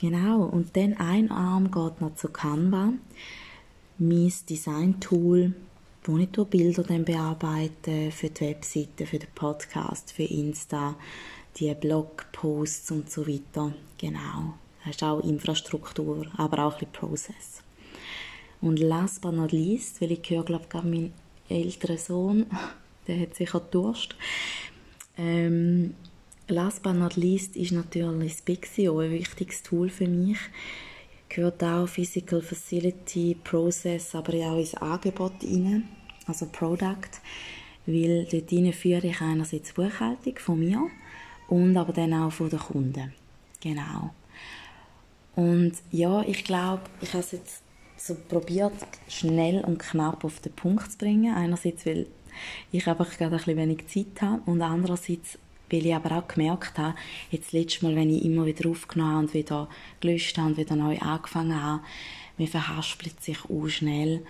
genau, 0.00 0.44
und 0.44 0.76
dann 0.76 0.94
ein 0.94 1.30
Arm 1.30 1.70
geht 1.70 2.00
noch 2.00 2.14
zu 2.14 2.28
Canva, 2.28 2.92
mein 3.98 4.32
Design-Tool, 4.48 5.54
wo 6.04 6.18
ich 6.18 6.28
Bilder 6.28 6.82
dann 6.82 7.04
bearbeite 7.04 8.10
für 8.10 8.28
die 8.28 8.40
Webseite, 8.42 9.06
für 9.06 9.18
den 9.18 9.30
Podcast, 9.34 10.12
für 10.12 10.24
Insta, 10.24 10.96
die 11.56 11.74
Blogposts 11.74 12.90
und 12.90 13.10
so 13.10 13.26
weiter. 13.26 13.72
Genau. 13.98 14.54
Das 14.84 14.96
ist 14.96 15.02
auch 15.02 15.20
Infrastruktur, 15.20 16.26
aber 16.36 16.66
auch 16.66 16.74
ein 16.74 16.78
bisschen 16.78 16.92
Prozess. 16.92 17.62
Und 18.60 18.78
last 18.78 19.20
but 19.20 19.34
not 19.34 19.52
least, 19.52 20.00
weil 20.00 20.12
ich 20.12 20.28
höre, 20.28 20.44
glaube 20.44 20.66
ich, 20.72 20.82
mein 20.84 21.12
älterer 21.48 21.98
Sohn, 21.98 22.46
der 23.06 23.20
hat 23.20 23.34
sicher 23.34 23.60
Durst. 23.60 24.14
Ähm, 25.16 25.94
last 26.48 26.82
but 26.82 26.94
not 26.94 27.16
least 27.16 27.56
ist 27.56 27.72
natürlich 27.72 28.32
das 28.32 28.42
Pixio 28.42 28.98
ein 28.98 29.10
wichtiges 29.10 29.62
Tool 29.62 29.88
für 29.88 30.08
mich. 30.08 30.38
Gehört 31.28 31.64
auch 31.64 31.88
Physical 31.88 32.42
Facility, 32.42 33.36
Process, 33.42 34.14
aber 34.14 34.34
auch 34.34 34.58
ins 34.58 34.74
Angebot 34.74 35.42
rein, 35.42 35.88
also 36.26 36.46
Product, 36.46 37.20
weil 37.86 38.26
dort 38.30 38.74
führe 38.74 39.06
ich 39.06 39.20
einerseits 39.20 39.72
Buchhaltung 39.72 40.38
von 40.38 40.58
mir 40.60 40.90
und 41.48 41.76
aber 41.76 41.92
dann 41.92 42.14
auch 42.14 42.32
von 42.32 42.50
den 42.50 42.58
Kunden. 42.58 43.12
Genau. 43.60 44.12
Und 45.36 45.72
ja, 45.90 46.22
ich 46.22 46.44
glaube, 46.44 46.82
ich 47.00 47.10
habe 47.12 47.24
es 47.24 47.32
jetzt 47.32 47.62
so 47.96 48.14
probiert, 48.14 48.74
schnell 49.08 49.64
und 49.64 49.78
knapp 49.78 50.24
auf 50.24 50.40
den 50.40 50.52
Punkt 50.52 50.92
zu 50.92 50.98
bringen. 50.98 51.34
Einerseits, 51.34 51.86
weil 51.86 52.06
ich 52.72 52.86
einfach 52.86 53.16
gerade 53.16 53.36
ein 53.36 53.56
wenig 53.56 53.86
Zeit 53.88 54.20
habe 54.20 54.42
und 54.46 54.62
andererseits 54.62 55.38
weil 55.70 55.86
ich 55.86 55.94
aber 55.94 56.18
auch 56.18 56.28
gemerkt 56.28 56.78
habe, 56.78 56.94
jetzt 57.30 57.52
letztes 57.52 57.82
Mal, 57.82 57.96
wenn 57.96 58.14
ich 58.14 58.24
immer 58.24 58.46
wieder 58.46 58.68
aufgenommen 58.68 59.12
habe 59.12 59.24
und 59.24 59.34
wieder 59.34 59.68
gelöscht 60.00 60.36
habe 60.38 60.50
und 60.50 60.56
wieder 60.56 60.76
neu 60.76 60.98
angefangen 60.98 61.60
habe, 61.60 61.82
man 62.38 62.48
verhaspelt 62.48 63.22
sich 63.22 63.38
auch 63.44 63.68
schnell 63.68 64.22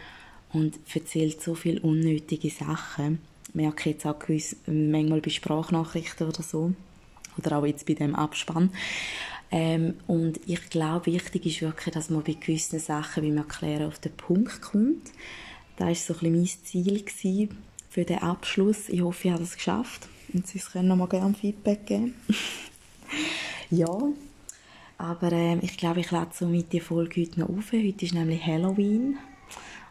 und 0.52 0.78
erzählt 0.94 1.42
so 1.42 1.55
viele 1.55 1.80
unnötige 1.80 2.50
Sachen. 2.50 3.18
Merke 3.52 3.90
ich 3.90 3.96
jetzt 3.96 4.07
auch 4.07 4.18
gewiss, 4.18 4.57
manchmal 4.66 5.20
bei 5.20 5.30
Sprachnachrichten 5.30 6.28
oder 6.28 6.42
so. 6.42 6.72
Oder 7.36 7.59
auch 7.59 7.66
jetzt 7.66 7.86
bei 7.86 7.94
dem 7.94 8.14
Abspann. 8.14 8.70
Ähm, 9.57 9.94
und 10.09 10.40
ich 10.48 10.68
glaube, 10.68 11.07
wichtig 11.07 11.46
ist 11.46 11.62
wirklich, 11.62 11.94
dass 11.94 12.11
man 12.11 12.24
bei 12.24 12.32
gewissen 12.32 12.80
Sachen, 12.80 13.22
wie 13.22 13.30
man 13.30 13.44
erklären, 13.44 13.86
auf 13.86 14.00
den 14.00 14.11
Punkt 14.11 14.61
kommt. 14.61 15.12
Das 15.76 15.86
war 15.86 15.94
so 15.94 16.26
ein 16.26 16.32
bisschen 16.32 16.86
mein 16.86 17.07
Ziel 17.07 17.48
für 17.88 18.05
den 18.05 18.18
Abschluss. 18.18 18.88
Ich 18.88 19.00
hoffe, 19.00 19.28
ich 19.28 19.32
habe 19.32 19.44
es 19.44 19.55
geschafft. 19.55 20.09
Und 20.32 20.44
Sie 20.48 20.59
können 20.59 20.88
noch 20.88 20.96
mal 20.96 21.07
gerne 21.07 21.34
Feedback 21.34 21.86
geben. 21.86 22.14
ja, 23.70 23.96
aber 24.98 25.30
äh, 25.30 25.59
ich 25.61 25.76
glaube, 25.76 26.00
ich 26.00 26.11
lade 26.11 26.32
somit 26.34 26.72
die 26.72 26.80
Folge 26.80 27.20
heute 27.20 27.38
noch 27.38 27.48
auf. 27.50 27.70
Heute 27.70 28.05
ist 28.05 28.12
nämlich 28.12 28.44
Halloween. 28.44 29.18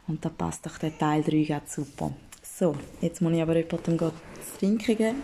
Und 0.10 0.26
da 0.26 0.30
passt 0.30 0.66
doch 0.66 0.78
der 0.78 0.98
Teil 0.98 1.24
3 1.24 1.44
ganz 1.46 1.74
super. 1.74 2.14
So, 2.56 2.76
jetzt 3.02 3.20
muss 3.20 3.34
ich 3.34 3.42
aber 3.42 3.56
jemandem 3.56 3.98
zu 3.98 4.12
trinken 4.60 4.96
geben. 4.96 5.24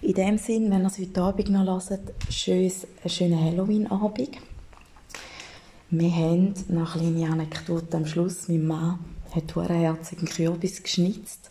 In 0.00 0.14
dem 0.14 0.38
Sinn, 0.38 0.70
wenn 0.70 0.82
ihr 0.82 0.86
es 0.86 0.98
heute 1.00 1.22
Abend 1.22 1.50
noch 1.50 1.64
hört, 1.64 2.00
schönes, 2.30 2.86
einen 3.02 3.10
schönen 3.10 3.44
Halloween-Abend. 3.44 4.38
Wir 5.90 6.10
haben 6.12 6.54
noch 6.68 6.94
eine 6.94 7.10
kleine 7.10 7.32
Anekdote 7.32 7.96
am 7.96 8.06
Schluss. 8.06 8.46
Mein 8.46 8.64
Mann 8.64 9.00
hat 9.34 9.56
einen 9.56 9.80
herzigen 9.80 10.28
Kürbis 10.28 10.80
geschnitzt 10.80 11.50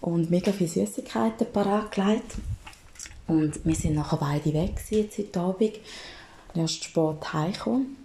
und 0.00 0.30
mega 0.30 0.50
viele 0.50 0.70
Süßigkeiten 0.70 1.52
parat 1.52 1.92
gelegt. 1.92 2.36
Und 3.26 3.62
wir 3.66 3.74
sind 3.74 3.96
nachher 3.96 4.16
beide 4.16 4.54
weg 4.54 4.80
jetzt 4.88 5.18
heute 5.18 5.40
Abend. 5.40 5.72
Erst 6.54 6.84
spät 6.84 7.34
heimgekommen. 7.34 7.96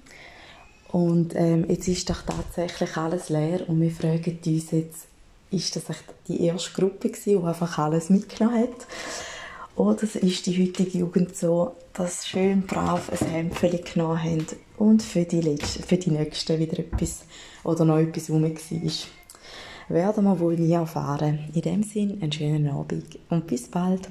Und 0.92 1.36
ähm, 1.36 1.70
jetzt 1.70 1.88
ist 1.88 2.10
doch 2.10 2.22
tatsächlich 2.24 2.98
alles 2.98 3.30
leer 3.30 3.70
und 3.70 3.80
wir 3.80 3.92
fragen 3.92 4.40
uns 4.46 4.72
jetzt, 4.72 5.09
ist 5.52 5.76
das 5.76 5.90
echt 5.90 6.04
die 6.28 6.44
erste 6.46 6.74
Gruppe 6.74 7.12
die 7.26 7.38
einfach 7.38 7.78
alles 7.78 8.10
mitgenommen 8.10 8.62
hat? 8.62 8.88
Oder 9.76 10.04
ist 10.04 10.46
die 10.46 10.62
heutige 10.62 10.98
Jugend 10.98 11.36
so, 11.36 11.76
dass 11.94 12.24
sie 12.24 12.30
schön 12.30 12.64
brav 12.64 13.10
ein 13.10 13.28
Hemdchen 13.28 13.80
genommen 13.84 14.22
haben 14.22 14.46
und 14.78 15.02
für 15.02 15.24
die, 15.24 15.42
Letzten, 15.42 15.84
für 15.84 15.98
die 15.98 16.12
Nächsten 16.12 16.60
wieder 16.60 16.80
etwas 16.80 17.24
oder 17.64 17.86
noch 17.86 17.98
etwas 17.98 18.30
rum 18.30 18.44
war? 18.44 18.92
Werden 19.88 20.24
wir 20.26 20.40
wohl 20.40 20.56
nie 20.56 20.74
erfahren. 20.74 21.50
In 21.54 21.62
dem 21.62 21.84
Sinn, 21.84 22.22
einen 22.22 22.32
schönen 22.32 22.70
Abend 22.70 23.18
und 23.30 23.48
bis 23.48 23.70
bald. 23.70 24.10